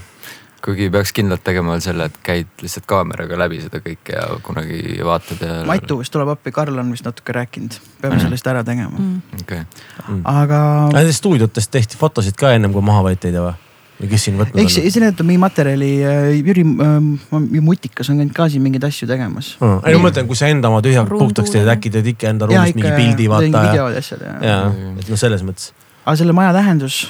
kuigi 0.65 0.89
peaks 0.93 1.13
kindlalt 1.17 1.45
tegema 1.47 1.75
veel 1.75 1.83
selle, 1.85 2.09
et 2.11 2.17
käid 2.27 2.63
lihtsalt 2.63 2.87
kaameraga 2.91 3.39
läbi 3.39 3.61
seda 3.65 3.81
kõike 3.85 4.17
ja 4.17 4.25
kunagi 4.47 4.99
vaatad 5.05 5.45
ja. 5.45 5.59
Matu 5.69 6.01
vist 6.01 6.15
tuleb 6.15 6.33
appi, 6.35 6.53
Karl 6.55 6.81
on 6.83 6.91
vist 6.95 7.07
natuke 7.07 7.37
rääkinud, 7.37 7.77
peame 8.01 8.17
mm. 8.17 8.25
sellest 8.27 8.51
ära 8.51 8.65
tegema 8.67 8.95
mm.. 8.97 9.43
okei 9.43 9.63
okay. 9.63 9.85
mm.. 10.09 10.25
aga. 10.33 10.61
Nendest 10.97 11.23
stuudiotest 11.23 11.73
tehti 11.75 12.01
fotosid 12.01 12.39
ka 12.41 12.55
ennem 12.57 12.75
kui 12.75 12.85
maha 12.85 13.05
võeti 13.11 13.35
või? 13.37 13.55
või 13.97 14.11
kes 14.13 14.27
siin 14.27 14.39
võtnud 14.41 14.59
on? 14.59 14.65
eks 14.65 14.79
siin 14.93 15.07
on 15.09 15.29
mingi 15.29 15.41
materjali, 15.41 15.91
äh, 16.05 16.31
Jüri 16.37 16.65
äh, 16.67 17.61
Mutikas 17.65 18.11
on 18.13 18.21
käinud 18.21 18.35
ka 18.37 18.49
siin 18.53 18.65
mingeid 18.65 18.85
asju 18.89 19.09
tegemas 19.09 19.55
mm.. 19.61 19.85
ei 19.89 19.97
ma 19.97 20.09
mõtlen, 20.09 20.29
kui 20.29 20.39
sa 20.39 20.51
enda 20.53 20.73
oma 20.73 20.83
tühjaks 20.85 21.13
puhtaks 21.13 21.55
teed, 21.55 21.71
äkki 21.77 21.93
teed 21.95 22.11
ikka 22.13 22.33
enda 22.33 22.49
ruumist 22.51 22.77
mingi 22.77 22.93
pildi 22.97 23.29
vaata. 23.33 23.63
videod 23.71 23.97
ja 23.97 24.03
asjad 24.05 24.27
ja. 24.27 24.35
ja, 24.45 24.59
et 24.97 25.13
noh, 25.13 25.21
selles 25.21 25.47
mõttes. 25.47 25.73
aga 26.05 26.19
selle 26.21 26.37
maja 26.37 26.53
tähendus 26.57 27.07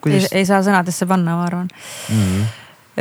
Kuidas... 0.00 0.28
ei, 0.30 0.40
ei 0.40 0.48
saa 0.48 0.62
sõnadesse 0.64 1.08
panna, 1.08 1.36
ma 1.38 1.46
arvan 1.48 1.70
mm. 1.70 2.18
-hmm. 2.18 2.44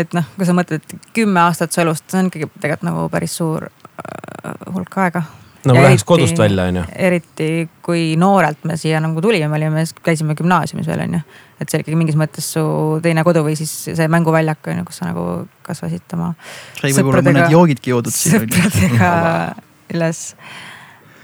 et 0.03 0.15
noh, 0.17 0.31
kui 0.37 0.47
sa 0.47 0.55
mõtled 0.57 0.95
kümme 1.15 1.43
aastat 1.45 1.75
su 1.75 1.83
elust, 1.83 2.07
see 2.09 2.21
on 2.21 2.31
ikkagi 2.31 2.49
tegelikult 2.55 2.87
nagu 2.89 3.09
päris 3.13 3.35
suur 3.39 3.67
äh, 3.69 4.73
hulk 4.73 4.97
aega. 5.03 5.23
nagu 5.69 5.83
läheks 5.83 6.03
kodust 6.07 6.39
välja, 6.39 6.69
on 6.71 6.81
ju. 6.81 6.83
eriti 6.95 7.69
kui 7.85 8.15
noorelt 8.19 8.63
me 8.63 8.77
siia 8.77 9.01
nagu 9.03 9.21
tulime, 9.21 9.47
me 9.47 9.59
olime, 9.59 9.85
käisime 10.03 10.35
gümnaasiumis 10.35 10.87
veel 10.87 11.05
on 11.07 11.19
ju. 11.19 11.21
et 11.59 11.69
see 11.69 11.79
oli 11.79 11.87
ikkagi 11.87 12.01
mingis 12.03 12.19
mõttes 12.19 12.51
su 12.57 12.65
teine 13.03 13.23
kodu 13.27 13.43
või 13.47 13.55
siis 13.59 13.73
see 13.87 14.11
mänguväljak 14.11 14.71
on 14.71 14.83
ju, 14.83 14.85
kus 14.91 15.01
sa 15.01 15.11
nagu 15.11 15.25
kasvasid 15.63 16.17
oma. 16.17 16.33
sai 16.81 16.93
võib-olla 16.93 17.25
mõned 17.31 17.57
joogidki 17.57 17.95
joodud 17.95 18.15
siin. 18.15 18.39
sõpradega 18.39 19.11
üles, 19.95 20.23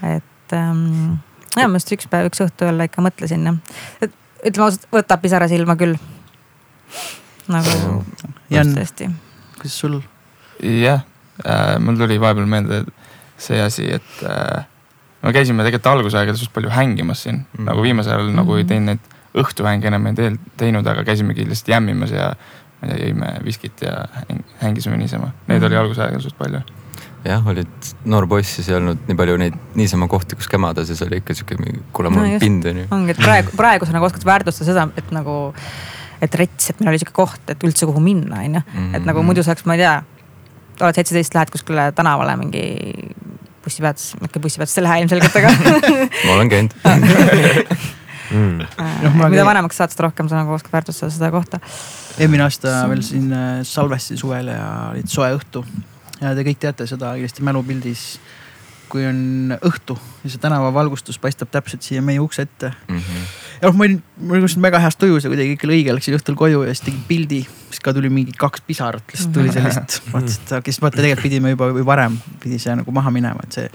et 0.03 0.53
ähm, 0.57 1.17
ja 1.55 1.67
ma 1.69 1.79
just 1.79 1.91
üks 1.95 2.07
päev, 2.11 2.29
üks 2.29 2.41
õhtu 2.43 2.67
jälle 2.67 2.87
ikka 2.89 3.03
mõtlesin 3.05 3.49
et 4.03 4.13
ütleme 4.45 4.67
ausalt, 4.67 4.87
võtab 4.93 5.23
pisara 5.23 5.47
silma 5.51 5.75
küll. 5.79 5.97
nagu 7.51 8.03
tõesti. 8.49 9.09
kuidas 9.57 9.79
sul? 9.81 9.99
jah 10.61 11.03
äh,, 11.45 11.75
mul 11.79 11.97
tuli 11.99 12.19
vahepeal 12.21 12.47
meelde 12.49 12.85
see 13.37 13.59
asi, 13.61 13.89
et 13.97 14.23
äh, 14.23 14.65
me 15.21 15.33
käisime 15.35 15.65
tegelikult 15.65 15.91
algusaegades 15.91 16.45
suht 16.45 16.53
palju 16.55 16.71
hängimas 16.71 17.25
siin 17.25 17.43
mm., 17.43 17.65
nagu 17.67 17.83
viimasel 17.83 18.15
ajal 18.15 18.29
mm 18.29 18.31
-hmm. 18.31 18.41
nagu 18.43 18.55
ei 18.55 18.63
mhm. 18.63 18.69
teinud 18.69 18.85
neid 18.93 19.13
õhtuhänge 19.35 19.87
enam 19.91 20.07
ei 20.07 20.37
teinud, 20.57 20.87
aga 20.87 21.03
käisimegi 21.03 21.43
lihtsalt 21.49 21.73
jämmimas 21.73 22.11
ja 22.11 22.29
ma 22.81 22.87
ei 22.87 22.93
tea, 22.93 23.07
jõime 23.07 23.31
viskit 23.43 23.81
ja 23.81 24.05
hängisime 24.61 24.97
niisama. 24.97 25.33
Neid 25.47 25.61
mm 25.61 25.67
oli 25.67 25.75
algusaegadel 25.75 26.21
suht 26.23 26.37
palju 26.37 26.61
jah, 27.25 27.47
olid 27.49 27.89
noor 28.09 28.27
poiss, 28.29 28.57
siis 28.57 28.69
ei 28.69 28.77
olnud 28.77 29.05
nii 29.09 29.17
palju 29.17 29.37
neid 29.41 29.57
niisama 29.77 30.07
kohti, 30.11 30.37
kus 30.39 30.49
kämada, 30.51 30.85
siis 30.87 31.01
oli 31.05 31.19
ikka 31.21 31.35
sihuke, 31.37 31.57
kuule 31.95 32.11
mul 32.13 32.25
on 32.25 32.33
no 32.35 32.41
pind 32.41 32.67
on 32.69 32.81
ju. 32.83 32.87
ongi, 32.95 33.15
et 33.15 33.21
praegu, 33.21 33.53
praegu 33.61 33.87
sa 33.87 33.95
nagu 33.95 34.07
oskad 34.07 34.27
väärtustada 34.27 34.69
seda, 34.69 34.85
et 34.99 35.13
nagu, 35.15 35.37
et 36.25 36.37
rets, 36.41 36.69
et 36.71 36.81
meil 36.81 36.93
oli 36.93 37.01
sihuke 37.01 37.15
koht, 37.17 37.41
et 37.51 37.65
üldse 37.67 37.89
kuhu 37.89 38.03
minna, 38.03 38.43
on 38.45 38.59
ju. 38.59 38.65
et 38.91 39.01
nagu 39.01 39.19
mhm. 39.19 39.31
muidu 39.31 39.45
saaks, 39.45 39.65
ma 39.69 39.77
ei 39.77 39.83
tea, 39.83 39.95
oled 40.81 40.99
seitseteist, 40.99 41.37
lähed 41.37 41.53
kuskile 41.53 41.89
tänavale 41.95 42.37
mingi 42.39 42.65
bussipeatus, 43.65 44.13
ikka 44.21 44.41
bussipeatus 44.43 44.77
ei 44.77 44.85
lähe 44.85 45.01
ilmselgelt, 45.03 45.37
aga 45.41 45.53
ma 46.27 46.35
olen 46.37 46.51
käinud 46.51 46.75
mm.. 48.35 48.61
No, 49.05 49.29
mida 49.29 49.45
vanemaks 49.47 49.79
saad, 49.81 49.93
seda 49.93 50.07
rohkem 50.07 50.29
sa 50.29 50.39
nagu 50.41 50.53
oskad 50.55 50.73
väärtustada 50.75 51.13
seda 51.13 51.31
kohta. 51.33 51.59
eelmine 52.19 52.45
aasta 52.45 52.77
veel 52.91 53.03
siin 53.05 53.33
äh, 53.33 53.59
salvesti 53.65 54.17
suvel 54.19 54.53
ja 54.53 54.69
olid 54.91 55.09
soe 55.11 55.31
õhtu 55.37 55.65
ja 56.31 56.37
te 56.37 56.47
kõik 56.47 56.61
teate 56.61 56.87
seda 56.89 57.13
kindlasti 57.17 57.45
mälupildis 57.45 58.07
kui 58.89 59.05
on 59.07 59.55
õhtu 59.65 59.95
ja 60.23 60.31
see 60.31 60.41
tänavavalgustus 60.41 61.17
paistab 61.21 61.49
täpselt 61.53 61.85
siia 61.85 62.03
meie 62.05 62.21
ukse 62.21 62.45
ette 62.45 62.71
mm. 62.87 62.97
-hmm. 62.97 63.23
ja 63.61 63.69
noh, 63.69 63.77
ma 63.77 63.87
olin, 63.87 64.01
ma 64.19 64.37
olin 64.37 64.65
väga 64.67 64.81
heas 64.83 64.97
tujus 65.01 65.25
ja 65.25 65.31
kuidagi 65.31 65.55
ikka 65.57 65.67
õige, 65.67 65.95
läksin 65.95 66.17
õhtul 66.17 66.37
koju 66.39 66.63
ja 66.63 66.73
siis 66.73 66.85
tegin 66.85 67.01
pildi. 67.07 67.41
siis 67.69 67.81
ka 67.83 67.93
tuli 67.93 68.09
mingi 68.09 68.35
kaks 68.37 68.61
pisarat 68.67 69.03
lihtsalt 69.13 69.33
tuli 69.33 69.51
sellist, 69.51 70.01
vaatasin, 70.13 70.43
et 70.45 70.63
kes 70.69 70.81
vaata 70.81 71.01
tegelikult 71.01 71.29
pidime 71.29 71.55
juba 71.55 71.71
või 71.73 71.85
varem 71.85 72.19
pidi 72.43 72.59
see 72.61 72.75
nagu 72.75 72.91
maha 72.91 73.11
minema, 73.11 73.43
et 73.43 73.59
see 73.59 73.69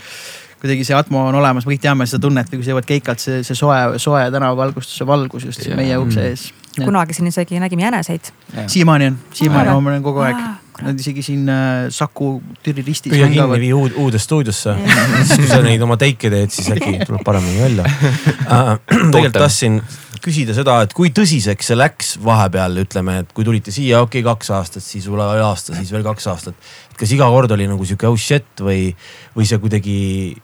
kuidagi 0.60 0.84
see 0.84 0.96
atmo 0.96 1.24
on 1.26 1.34
olemas, 1.34 1.66
me 1.66 1.74
kõik 1.74 1.82
teame 1.82 2.06
seda 2.06 2.20
tunnet, 2.26 2.48
kui 2.52 2.62
sa 2.64 2.74
jõuad 2.74 2.88
keikalt, 2.88 3.20
see, 3.22 3.42
see 3.46 3.56
soe, 3.56 3.78
soe 3.98 4.26
tänavavalgustuse 4.30 5.06
valgus 5.08 5.46
just 5.48 5.64
yeah. 5.66 5.76
meie 5.76 5.96
ukse 5.98 6.26
ees. 6.28 6.50
kunagi 6.76 7.16
siin 7.16 7.30
isegi 7.32 7.60
nägime 7.60 7.88
jäneseid. 7.88 8.32
siiamaani 8.66 9.12
on, 9.12 9.18
siiamaani 9.32 9.72
ma 9.80 9.94
olen 9.94 10.02
kogu 10.04 10.20
aeg. 10.26 10.36
Nad 10.80 11.00
isegi 11.00 11.24
siin 11.24 11.48
äh, 11.50 11.88
Saku 11.92 12.34
Türi 12.64 12.84
ristis. 12.86 13.12
püüa 13.12 13.30
kinni 13.32 13.60
vii 13.64 13.72
uud, 13.76 13.96
uude 14.00 14.20
stuudiosse 14.22 14.76
siis 14.76 15.34
kui 15.42 15.48
sa 15.50 15.60
neid 15.64 15.82
oma 15.84 15.98
teike 16.00 16.30
teed, 16.32 16.52
siis 16.54 16.70
äkki 16.74 17.00
tuleb 17.08 17.24
paremini 17.26 17.60
välja 17.62 17.88
uh,. 17.88 18.76
tegelikult 19.12 19.40
tahtsin 19.40 19.80
küsida 20.20 20.54
seda, 20.56 20.80
et 20.84 20.92
kui 20.96 21.12
tõsiseks 21.16 21.70
see 21.70 21.78
läks 21.78 22.14
vahepeal, 22.24 22.76
ütleme, 22.82 23.20
et 23.22 23.30
kui 23.36 23.46
tulite 23.46 23.72
siia, 23.72 24.02
okei 24.04 24.20
okay,, 24.20 24.26
kaks 24.26 24.52
aastat, 24.56 24.84
siis 24.84 25.06
võib-olla 25.08 25.46
aasta, 25.48 25.76
siis 25.78 25.92
veel 25.94 26.04
kaks 26.04 26.28
aastat 26.32 26.72
kas 27.00 27.12
iga 27.16 27.28
kord 27.32 27.52
oli 27.56 27.66
nagu 27.70 27.86
sihuke 27.88 28.08
oh 28.08 28.18
shit 28.20 28.60
või, 28.60 28.90
või 29.36 29.46
see 29.48 29.60
kuidagi, 29.62 29.98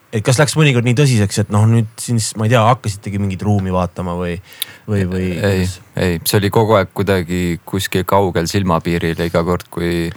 et 0.08 0.24
kas 0.24 0.40
läks 0.40 0.56
mõnikord 0.56 0.86
nii 0.88 0.96
tõsiseks, 0.96 1.42
et 1.44 1.52
noh, 1.54 1.66
nüüd 1.68 1.90
siis 2.00 2.30
ma 2.40 2.48
ei 2.48 2.54
tea, 2.54 2.62
hakkasitegi 2.70 3.20
mingit 3.20 3.44
ruumi 3.44 3.74
vaatama 3.74 4.16
või, 4.16 4.38
või, 4.88 5.04
või? 5.10 5.26
ei, 5.36 5.66
ei, 6.00 6.22
see 6.24 6.40
oli 6.40 6.52
kogu 6.54 6.78
aeg 6.78 6.94
kuidagi 6.96 7.60
kuskil 7.68 8.06
kaugel 8.08 8.48
silmapiiril 8.50 9.20
ja 9.20 9.28
iga 9.28 9.44
kord, 9.46 9.68
kui 9.72 10.08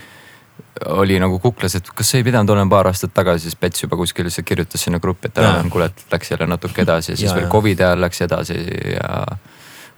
oli 0.96 1.18
nagu 1.20 1.42
kuklas, 1.44 1.76
et 1.76 1.92
kas 1.96 2.14
ei 2.16 2.24
pidanud 2.24 2.54
olema 2.54 2.72
paar 2.72 2.88
aastat 2.92 3.12
tagasi, 3.16 3.50
siis 3.50 3.60
Pets 3.60 3.84
juba 3.84 4.00
kuskil 4.00 4.28
lihtsalt 4.28 4.48
kirjutas 4.48 4.86
sinna 4.86 5.02
gruppi, 5.04 5.28
et 5.28 5.42
ära, 5.44 5.60
kuule, 5.72 5.90
et 5.92 6.14
läks 6.14 6.32
jälle 6.32 6.48
natuke 6.48 6.86
edasi 6.86 7.14
ja 7.14 7.20
siis 7.20 7.32
ja, 7.32 7.36
veel 7.36 7.50
Covidi 7.52 7.84
ajal 7.84 8.00
läks 8.06 8.24
edasi 8.24 8.56
ja 8.94 9.26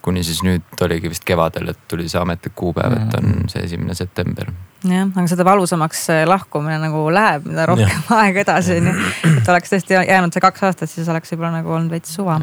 kuni 0.02 0.24
siis 0.26 0.42
nüüd 0.42 0.82
oligi 0.82 1.12
vist 1.12 1.26
kevadel, 1.28 1.70
et 1.74 1.86
tuli 1.92 2.10
see 2.10 2.22
ametlik 2.22 2.56
kuupäev, 2.58 2.98
et 2.98 3.18
on 3.20 3.28
mhm. 3.30 3.50
see 3.54 3.66
esimene 3.68 3.94
september. 3.98 4.50
Jah, 4.84 5.10
aga 5.10 5.26
seda 5.30 5.46
valusamaks 5.48 6.06
lahkumine 6.30 6.78
nagu 6.82 7.08
läheb, 7.14 7.48
mida 7.50 7.66
rohkem 7.70 8.14
aega 8.22 8.46
edasi 8.46 8.80
on 8.80 8.92
ju. 8.92 9.10
et 9.32 9.52
oleks 9.54 9.74
tõesti 9.74 9.98
jäänud 9.98 10.34
see 10.34 10.44
kaks 10.44 10.64
aastat, 10.70 10.92
siis 10.92 11.10
oleks 11.12 11.34
võib-olla 11.34 11.60
nagu 11.60 11.76
olnud 11.76 11.94
veits 11.94 12.16
suva. 12.18 12.40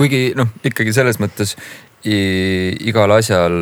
kuigi 0.00 0.30
noh, 0.38 0.50
ikkagi 0.64 0.94
selles 0.96 1.20
mõttes 1.22 1.56
igal 2.00 3.12
asjal 3.12 3.56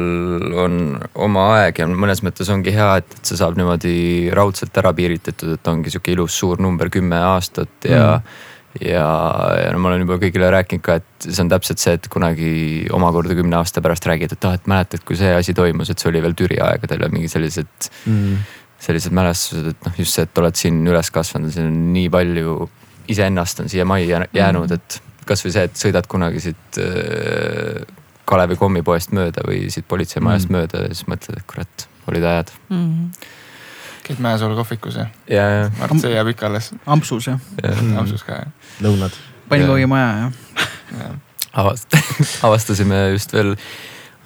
on 0.62 0.74
oma 1.18 1.46
aeg 1.56 1.80
ja 1.82 1.88
mõnes 1.90 2.22
mõttes 2.22 2.50
ongi 2.54 2.70
hea, 2.74 2.92
et, 3.00 3.16
et 3.18 3.32
see 3.32 3.38
saab 3.40 3.58
niimoodi 3.58 3.96
raudselt 4.34 4.76
ära 4.78 4.92
piiritletud, 4.94 5.56
et 5.56 5.70
ongi 5.72 5.90
sihuke 5.90 6.14
ilus 6.14 6.38
suur 6.38 6.62
number 6.62 6.90
kümme 6.94 7.18
aastat 7.32 7.90
ja 7.90 8.04
mm 8.18 8.54
ja, 8.84 9.08
ja 9.62 9.72
no 9.74 9.80
ma 9.82 9.90
olen 9.90 10.04
juba 10.04 10.18
kõigile 10.22 10.50
rääkinud 10.54 10.84
ka, 10.84 10.98
et 11.00 11.26
see 11.26 11.42
on 11.44 11.50
täpselt 11.52 11.82
see, 11.82 11.96
et 11.98 12.08
kunagi 12.12 12.52
omakorda 12.94 13.36
kümne 13.38 13.58
aasta 13.58 13.82
pärast 13.84 14.06
räägid, 14.08 14.34
et 14.34 14.48
ah, 14.48 14.56
et 14.58 14.70
mäletad, 14.70 15.04
kui 15.06 15.18
see 15.18 15.32
asi 15.34 15.54
toimus, 15.56 15.90
et 15.92 16.00
see 16.00 16.10
oli 16.12 16.22
veel 16.24 16.36
Türi 16.38 16.60
aegadel 16.64 17.06
ja 17.06 17.10
mingi 17.12 17.30
sellised 17.32 17.90
mm., 18.06 18.40
sellised 18.78 19.14
mälestused, 19.16 19.72
et 19.72 19.86
noh, 19.88 19.94
just 19.98 20.14
see, 20.14 20.26
et 20.28 20.38
oled 20.38 20.58
siin 20.58 20.78
üles 20.86 21.10
kasvanud, 21.10 21.50
siin 21.54 21.66
on 21.66 21.78
nii 21.96 22.10
palju 22.14 22.58
iseennast 23.10 23.64
on 23.64 23.72
siia 23.72 23.86
majja 23.88 24.22
jäänud 24.36 24.68
mm., 24.68 24.78
et 24.78 25.24
kasvõi 25.28 25.54
see, 25.54 25.66
et 25.68 25.80
sõidad 25.80 26.06
kunagi 26.10 26.44
siit 26.44 26.78
äh, 26.82 27.82
Kalevi 28.28 28.58
kommipoest 28.60 29.12
mööda 29.16 29.42
või 29.48 29.66
siit 29.72 29.86
politseimajast 29.88 30.50
mm. 30.50 30.56
mööda 30.56 30.84
ja 30.84 30.94
siis 30.94 31.08
mõtled, 31.08 31.40
et 31.40 31.48
kurat, 31.48 31.86
olid 32.12 32.26
ajad 32.28 32.54
mm. 32.68 32.80
-hmm 32.86 33.36
käid 34.08 34.22
Mäesoolu 34.24 34.56
kohvikus 34.56 34.96
ja? 34.96 35.06
ja, 35.28 35.44
ja. 35.50 35.70
ma 35.78 35.84
arvan, 35.84 35.96
et 35.98 36.02
see 36.06 36.14
jääb 36.14 36.28
ikka 36.32 36.46
alles. 36.48 36.72
ampsus 36.86 37.26
jah 37.28 37.38
ja. 37.62 37.70
ja.. 37.70 37.98
ampsus 38.00 38.24
ka 38.24 38.32
jah. 38.40 38.48
lõunad. 38.84 39.12
pannkoogimaja 39.48 40.10
jah 40.22 40.32
ja. 40.98 41.08
Avast, 41.58 41.88
avastasime 42.46 42.96
just 43.14 43.32
veel, 43.32 43.54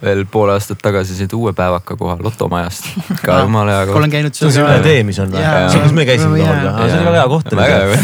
veel 0.02 0.24
pool 0.30 0.50
aastat 0.52 0.78
tagasi 0.82 1.14
siit 1.16 1.32
uue 1.38 1.52
päevaka 1.56 1.96
koha 1.96 2.16
Lotomajast. 2.20 2.84
ka 3.24 3.40
jumala 3.44 3.70
hea 3.78 3.86
koht. 3.88 3.96
olen 4.02 4.10
käinud 4.12 4.34
seal. 4.38 4.50
see 4.54 4.64
on 4.64 4.70
see 4.76 4.82
tee, 4.86 5.00
mis 5.08 5.18
on 5.22 5.28
või? 5.34 5.42
see, 5.72 5.80
kus 5.86 5.94
me 5.96 6.02
käisime 6.08 6.34
tookord, 6.38 6.62
see 6.86 6.98
oli 6.98 7.06
väga 7.10 7.18
hea 7.18 7.28
koht. 7.34 7.48
väga 7.62 7.74
hea 7.78 7.86
vana 7.90 8.00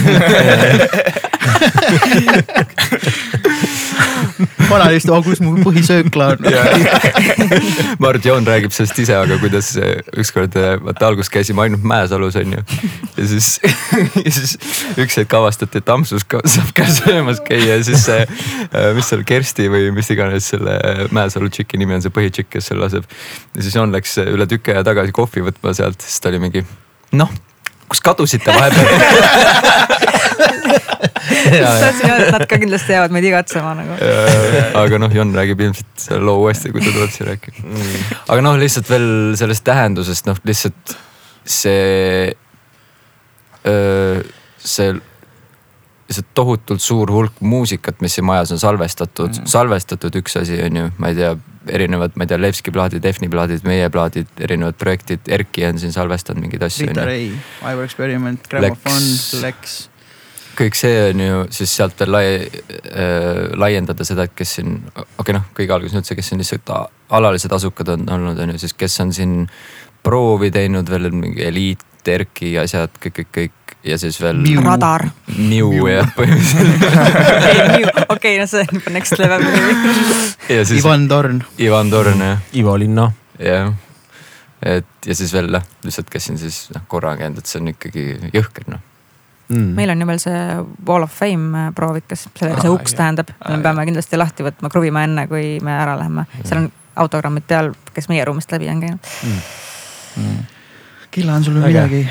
lihtsalt, 4.99 5.15
oh 5.17 5.25
kus 5.25 5.41
mu 5.43 5.55
põhisöökla 5.63 6.29
on 6.35 6.47
Mart 8.03 8.25
Joon 8.27 8.47
räägib 8.47 8.75
sellest 8.75 8.99
ise, 9.03 9.17
aga 9.19 9.39
kuidas 9.43 9.71
ükskord 10.19 10.57
vaata 10.85 11.11
alguses 11.11 11.31
käisime 11.33 11.65
ainult 11.65 11.85
Mäesalus 11.87 12.37
on 12.41 12.57
ju. 12.57 12.65
ja 13.17 13.27
siis, 13.33 13.51
ja 14.27 14.35
siis 14.35 14.57
üks 14.99 15.19
hetk 15.21 15.35
avastati, 15.39 15.83
et 15.83 15.93
Ampsus 15.93 16.27
ka, 16.29 16.43
saab 16.49 16.73
ka 16.77 16.87
söömas 16.93 17.43
käia 17.47 17.79
ja 17.79 17.83
siis 17.87 18.07
see, 18.09 18.25
äh, 18.69 18.91
mis 18.97 19.11
seal 19.11 19.25
Kersti 19.29 19.69
või 19.73 19.91
mis 19.95 20.11
iganes 20.15 20.53
selle 20.55 20.79
Mäesalu 21.15 21.51
tšiki 21.53 21.81
nimi 21.81 21.99
on, 21.99 22.05
see 22.05 22.15
põhitšikk, 22.15 22.53
kes 22.57 22.71
seal 22.73 22.83
laseb. 22.83 23.09
ja 23.55 23.67
siis 23.67 23.77
Joon 23.79 23.95
läks 23.95 24.19
üle 24.25 24.49
tüki 24.51 24.75
aja 24.75 24.87
tagasi 24.89 25.15
kohvi 25.17 25.45
võtma 25.51 25.75
sealt, 25.77 26.01
siis 26.05 26.23
ta 26.23 26.33
oli 26.33 26.43
mingi 26.43 26.65
noh 27.19 27.31
kus 27.89 28.03
kadusite 28.05 28.53
vahepeal 28.53 30.18
tahtsin 30.79 32.11
öelda, 32.11 32.27
et 32.27 32.33
nad 32.35 32.47
ka 32.51 32.59
kindlasti 32.61 32.95
jäävad 32.95 33.15
meid 33.15 33.27
igatsema 33.29 33.75
nagu. 33.79 33.99
aga 34.83 35.01
noh, 35.03 35.15
Jon 35.15 35.35
räägib 35.37 35.63
ilmselt 35.67 36.07
selle 36.09 36.23
loo 36.29 36.45
uuesti, 36.45 36.73
kui 36.75 36.85
ta 36.85 36.93
tuleb 36.95 37.13
siia 37.15 37.29
rääkima. 37.33 37.65
Mm.. 37.65 38.07
aga 38.29 38.47
noh, 38.47 38.59
lihtsalt 38.61 38.91
veel 38.91 39.11
sellest 39.41 39.67
tähendusest, 39.67 40.29
noh 40.31 40.41
lihtsalt 40.49 40.97
see, 41.49 42.33
see 44.59 44.97
lihtsalt 46.09 46.33
tohutult 46.35 46.83
suur 46.83 47.11
hulk 47.13 47.43
muusikat, 47.45 48.01
mis 48.05 48.17
siin 48.17 48.27
majas 48.29 48.53
on 48.55 48.61
salvestatud. 48.63 49.43
Mm., 49.43 49.51
salvestatud 49.51 50.17
üks 50.23 50.39
asi 50.41 50.61
on 50.65 50.81
ju, 50.81 50.89
ma 51.03 51.13
ei 51.13 51.19
tea, 51.19 51.35
erinevad, 51.79 52.17
ma 52.17 52.25
ei 52.25 52.33
tea, 52.33 52.41
Levski 52.41 52.73
plaadid, 52.73 53.03
Defni 53.05 53.29
plaadid, 53.33 53.67
meie 53.69 53.91
plaadid, 53.93 54.31
erinevad 54.41 54.79
projektid, 54.81 55.29
Erki 55.29 55.67
on 55.69 55.81
siin 55.83 55.93
salvestanud 55.93 56.47
mingeid 56.47 56.65
asju. 56.65 56.89
Rita 56.89 57.05
Ray, 57.09 57.29
Ivor 57.61 57.85
Experiment, 57.85 58.49
Grammofon, 58.49 59.09
Lex 59.45 59.79
kõik 60.59 60.79
see 60.79 60.95
on 61.11 61.23
ju 61.23 61.43
siis 61.55 61.75
sealt 61.81 61.99
veel 62.01 62.13
lai, 62.15 62.27
äh, 62.45 63.43
laiendada 63.59 64.07
seda, 64.07 64.27
et 64.29 64.35
kes 64.37 64.59
siin, 64.59 64.79
okei 64.89 65.21
okay, 65.23 65.37
noh, 65.37 65.47
kõige 65.57 65.77
alguses 65.77 66.01
üldse, 66.01 66.17
kes 66.19 66.33
siin 66.33 66.43
lihtsalt 66.43 66.73
alalised 67.15 67.53
asukad 67.55 67.95
on 67.95 68.09
olnud, 68.17 68.41
on 68.43 68.55
ju, 68.55 68.63
siis 68.65 68.75
kes 68.79 68.99
on 69.05 69.15
siin 69.15 69.37
proovi 70.05 70.51
teinud 70.55 70.89
veel 70.91 71.11
mingi 71.15 71.47
eliit, 71.49 71.85
Erki 72.09 72.55
asjad, 72.57 72.95
kõik, 73.03 73.19
kõik, 73.19 73.29
kõik 73.35 73.73
ja 73.85 73.99
siis 74.01 74.17
veel. 74.23 74.39
radar. 74.65 75.03
Miu 75.37 75.69
jah, 75.91 76.09
põhimõtteliselt 76.17 76.87
okei 78.15 78.15
okay,, 78.15 78.39
no 78.41 78.47
see 78.49 78.63
on 78.65 78.79
juba 78.79 78.95
next 78.95 79.19
level 79.21 79.45
Siis, 80.49 80.79
Ivan 80.79 81.05
Torn. 81.11 81.43
Ivan 81.61 81.93
Torn 81.93 82.25
jah. 82.25 82.41
Ivo 82.57 82.79
Linna. 82.81 83.11
jah, 83.37 83.75
et 84.65 84.89
ja 85.05 85.19
siis 85.21 85.37
veel 85.37 85.53
noh, 85.53 85.69
lihtsalt, 85.85 86.09
kes 86.09 86.31
siin 86.31 86.41
siis 86.41 86.63
noh 86.73 86.89
korra 86.89 87.13
käinud, 87.21 87.43
et 87.43 87.51
see 87.51 87.61
on 87.61 87.75
ikkagi 87.75 88.07
jõhker 88.33 88.71
noh 88.73 88.88
mm.. 89.49 89.71
meil 89.79 89.93
on 89.93 90.03
ju 90.03 90.09
veel 90.11 90.21
see 90.23 90.43
Wall 90.89 91.07
of 91.07 91.15
Fame 91.15 91.67
äh, 91.67 91.71
proovikas, 91.75 92.27
see, 92.29 92.51
see 92.51 92.73
uks 92.73 92.93
jah. 92.95 92.99
tähendab, 93.03 93.33
me 93.49 93.61
peame 93.65 93.87
kindlasti 93.89 94.21
lahti 94.21 94.47
võtma, 94.47 94.71
kruvima 94.73 95.05
enne, 95.09 95.27
kui 95.31 95.57
me 95.65 95.75
ära 95.77 95.97
läheme. 96.01 96.27
seal 96.43 96.65
on 96.65 96.71
autogrammid 96.99 97.47
peal, 97.49 97.73
kes 97.95 98.11
meie 98.11 98.25
ruumist 98.27 98.53
läbi 98.53 98.71
on 98.73 98.83
käinud. 98.83 99.11
Mm.. 99.29 99.41
Mm. 100.19 100.45
Killa, 101.15 101.39
on 101.39 101.45
sul 101.47 101.57
veel 101.61 101.71
midagi, 101.71 102.05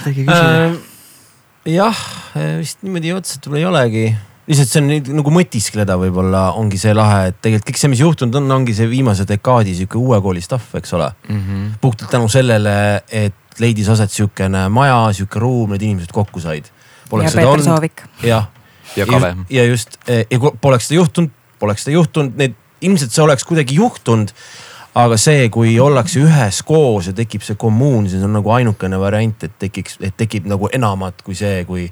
midagi 0.00 0.26
küsida? 0.26 0.66
Äh,? 0.70 0.80
jah, 1.76 2.02
vist 2.60 2.80
niimoodi 2.86 3.12
otseselt 3.12 3.50
võib-olla 3.50 3.60
ei 3.60 3.70
olegi 3.70 4.29
lihtsalt 4.48 4.70
see 4.72 4.80
on 4.82 5.18
nagu 5.20 5.32
mõtiskleda 5.34 5.96
võib-olla 6.00 6.44
ongi 6.58 6.78
see 6.80 6.94
lahe, 6.96 7.30
et 7.30 7.38
tegelikult 7.42 7.70
kõik 7.70 7.80
see, 7.82 7.90
mis 7.92 8.02
juhtunud 8.02 8.38
on, 8.40 8.48
ongi 8.60 8.74
see 8.76 8.88
viimase 8.90 9.26
dekaadi 9.28 9.74
sihuke 9.78 9.98
uue 10.00 10.20
kooli 10.24 10.42
stuff, 10.44 10.74
eks 10.78 10.94
ole 10.96 11.10
mm. 11.28 11.42
-hmm. 11.42 11.66
puhtalt 11.80 12.10
tänu 12.10 12.28
sellele, 12.28 13.02
et 13.08 13.60
leidis 13.60 13.88
aset 13.88 14.10
sihukene 14.10 14.68
maja, 14.72 15.02
sihuke 15.16 15.42
ruum, 15.42 15.74
need 15.74 15.82
inimesed 15.82 16.12
kokku 16.12 16.40
said. 16.40 16.64
ja 17.12 17.30
Peeter 17.34 17.62
Soovik. 17.62 18.02
jah. 18.22 18.48
ja 18.96 19.06
Kave. 19.06 19.36
ja 19.50 19.64
just, 19.64 19.98
ja 20.06 20.40
poleks 20.60 20.88
seda 20.88 21.00
juhtunud, 21.02 21.30
poleks 21.58 21.84
seda 21.84 21.94
juhtunud, 21.94 22.36
need 22.36 22.54
ilmselt 22.80 23.12
see 23.12 23.22
oleks 23.24 23.44
kuidagi 23.44 23.74
juhtunud 23.74 24.32
aga 24.94 25.16
see, 25.20 25.48
kui 25.54 25.74
ollakse 25.80 26.22
üheskoos 26.24 27.10
ja 27.10 27.14
tekib 27.14 27.44
see 27.46 27.58
kommuun, 27.60 28.08
siis 28.10 28.24
on 28.26 28.32
nagu 28.34 28.50
ainukene 28.50 28.98
variant, 28.98 29.44
et 29.46 29.52
tekiks, 29.58 30.00
et 30.02 30.16
tekib 30.16 30.48
nagu 30.50 30.70
enamat 30.72 31.22
kui 31.22 31.36
see, 31.38 31.64
kui 31.68 31.86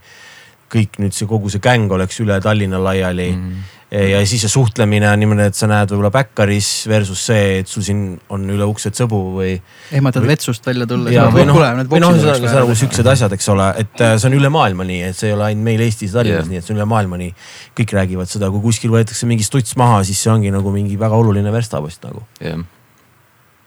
kõik 0.73 1.01
nüüd 1.03 1.17
see 1.17 1.29
kogu 1.31 1.51
see 1.53 1.63
gäng 1.65 1.93
oleks 1.93 2.21
üle 2.25 2.41
Tallinna 2.45 2.81
laiali 2.83 3.33
mm. 3.33 3.43
-hmm 3.43 3.75
ja 3.89 4.19
siis 4.29 4.43
see 4.45 4.53
suhtlemine 4.53 5.09
on 5.09 5.21
niimoodi, 5.23 5.47
et 5.49 5.57
sa 5.57 5.65
näed 5.69 5.89
võib-olla 5.89 6.11
Backeris 6.13 6.69
versus 6.91 7.23
see, 7.31 7.63
et 7.63 7.71
sul 7.73 7.85
siin 7.87 8.03
on 8.35 8.45
üle 8.53 8.67
ukse 8.69 8.93
sõbu 8.93 9.21
või. 9.39 9.55
ehmatad 9.97 10.27
või... 10.27 10.33
vetsust 10.35 10.69
välja 10.69 10.85
tulla. 10.89 11.09
või 11.33 11.47
noh, 11.49 11.57
või 11.89 12.03
noh, 12.05 12.13
ühesõnaga 12.13 12.53
nagu 12.61 12.77
siuksed 12.77 13.09
asjad, 13.15 13.33
eks 13.39 13.49
ole, 13.55 13.71
et 13.81 14.05
äh, 14.05 14.17
see 14.21 14.29
on 14.29 14.37
üle 14.43 14.53
maailma 14.53 14.85
nii, 14.89 15.03
et 15.09 15.17
see 15.17 15.31
ei 15.33 15.37
ole 15.39 15.49
ainult 15.49 15.71
meil 15.71 15.85
Eestis 15.87 16.13
ja 16.13 16.21
Tallinnas 16.21 16.45
yeah. 16.45 16.53
nii, 16.53 16.61
et 16.61 16.69
see 16.69 16.77
on 16.77 16.83
üle 16.83 16.89
maailma 16.93 17.21
nii. 17.25 17.33
kõik 17.81 17.97
räägivad 17.97 18.29
seda, 18.29 18.53
kui 18.53 18.67
kuskil 18.69 18.93
võetakse 18.93 19.31
mingi 19.31 19.47
stuts 19.49 19.79
maha, 19.81 20.03
siis 20.05 20.21
see 20.21 20.35
ongi 20.35 20.53
nagu 20.53 20.75
mingi 20.75 21.01
väga 21.01 21.17
oluline 21.17 21.55
verstapost 21.55 22.05
nagu 22.05 22.27
yeah 22.45 22.61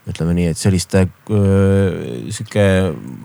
ütleme 0.10 0.34
nii, 0.34 0.48
et 0.50 0.58
selliste 0.58 1.04
sihuke 1.30 2.64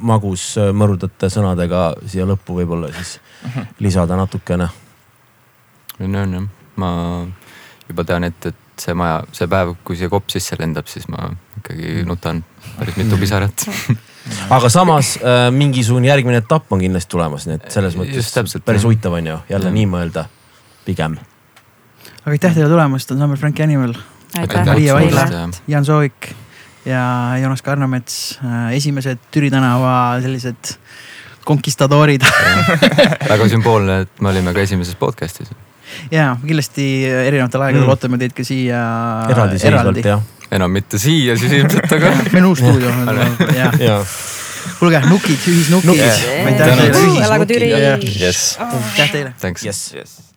magus 0.05 0.51
mõrudate 0.77 1.31
sõnadega 1.33 1.87
siia 2.05 2.27
lõppu 2.29 2.59
võib-olla 2.59 2.91
siis 2.93 3.17
lisada 3.85 4.19
natukene. 4.21 4.69
on, 6.01 6.21
on 6.21 6.39
jah 6.41 6.47
ma 6.77 6.91
juba 7.89 8.05
tean 8.07 8.27
ette, 8.29 8.53
et 8.53 8.83
see 8.83 8.95
maja, 8.99 9.23
see 9.37 9.49
päev, 9.51 9.75
kui 9.87 9.99
see 9.99 10.11
kopp 10.13 10.29
sisse 10.33 10.59
lendab, 10.61 10.89
siis 10.91 11.07
ma 11.13 11.31
ikkagi 11.61 12.03
nutan 12.07 12.43
päris 12.77 12.99
mitu 13.01 13.19
pisarat 13.21 13.67
aga 14.57 14.71
samas 14.73 15.15
äh, 15.23 15.47
mingisugune 15.55 16.11
järgmine 16.11 16.43
etapp 16.43 16.73
on 16.75 16.83
kindlasti 16.83 17.15
tulemas, 17.15 17.47
nii 17.49 17.61
et 17.61 17.71
selles 17.73 17.97
mõttes 17.99 18.33
täpselt, 18.35 18.67
päris 18.67 18.85
huvitav 18.87 19.17
on 19.17 19.33
ju 19.33 19.39
jälle 19.53 19.73
ja. 19.73 19.77
nii 19.79 19.87
mõelda, 19.95 20.27
pigem. 20.85 21.17
aga 22.19 22.35
aitäh 22.35 22.59
teile 22.59 22.69
tulemast, 22.73 23.17
ansambel 23.17 23.41
Frank 23.41 23.65
Animal. 23.65 23.97
Maria 24.67 24.93
Vaidla, 24.99 25.23
Jaan 25.71 25.87
Soovik 25.87 26.27
ja 26.87 27.05
Joonas 27.43 27.63
Karnamets, 27.67 28.39
äh, 28.45 28.73
esimesed 28.79 29.19
Türi 29.35 29.51
tänava 29.51 30.21
sellised 30.23 30.77
konkistadoorid 31.47 32.25
väga 33.33 33.49
sümboolne, 33.51 34.01
et 34.07 34.21
me 34.21 34.33
olime 34.33 34.55
ka 34.55 34.65
esimeses 34.67 34.99
podcast'is 34.99 35.53
ja 36.11 36.33
kindlasti 36.43 36.87
erinevatel 37.07 37.67
aegadel 37.69 37.87
mm. 37.87 37.93
ootame 37.95 38.19
teid 38.23 38.35
ka 38.37 38.47
siia. 38.47 38.81
eraldiseisvalt 39.31 40.03
jah. 40.05 40.25
enam 40.55 40.75
mitte 40.75 40.99
siia 41.03 41.37
siis 41.39 41.59
ilmselt, 41.61 41.93
aga. 41.99 42.15
meil 42.33 42.43
on 42.45 42.51
uus 42.53 42.63
stuudio 42.63 42.91
kuulge, 44.81 45.01
nukid, 45.07 45.39
ühisnukid. 45.47 46.01
aitäh 46.03 46.67
teile. 46.67 47.93
aitäh 48.67 49.13
teile. 49.13 49.35
Thanks 49.41 49.65
yes.. 49.65 49.93
Yes. 49.95 50.36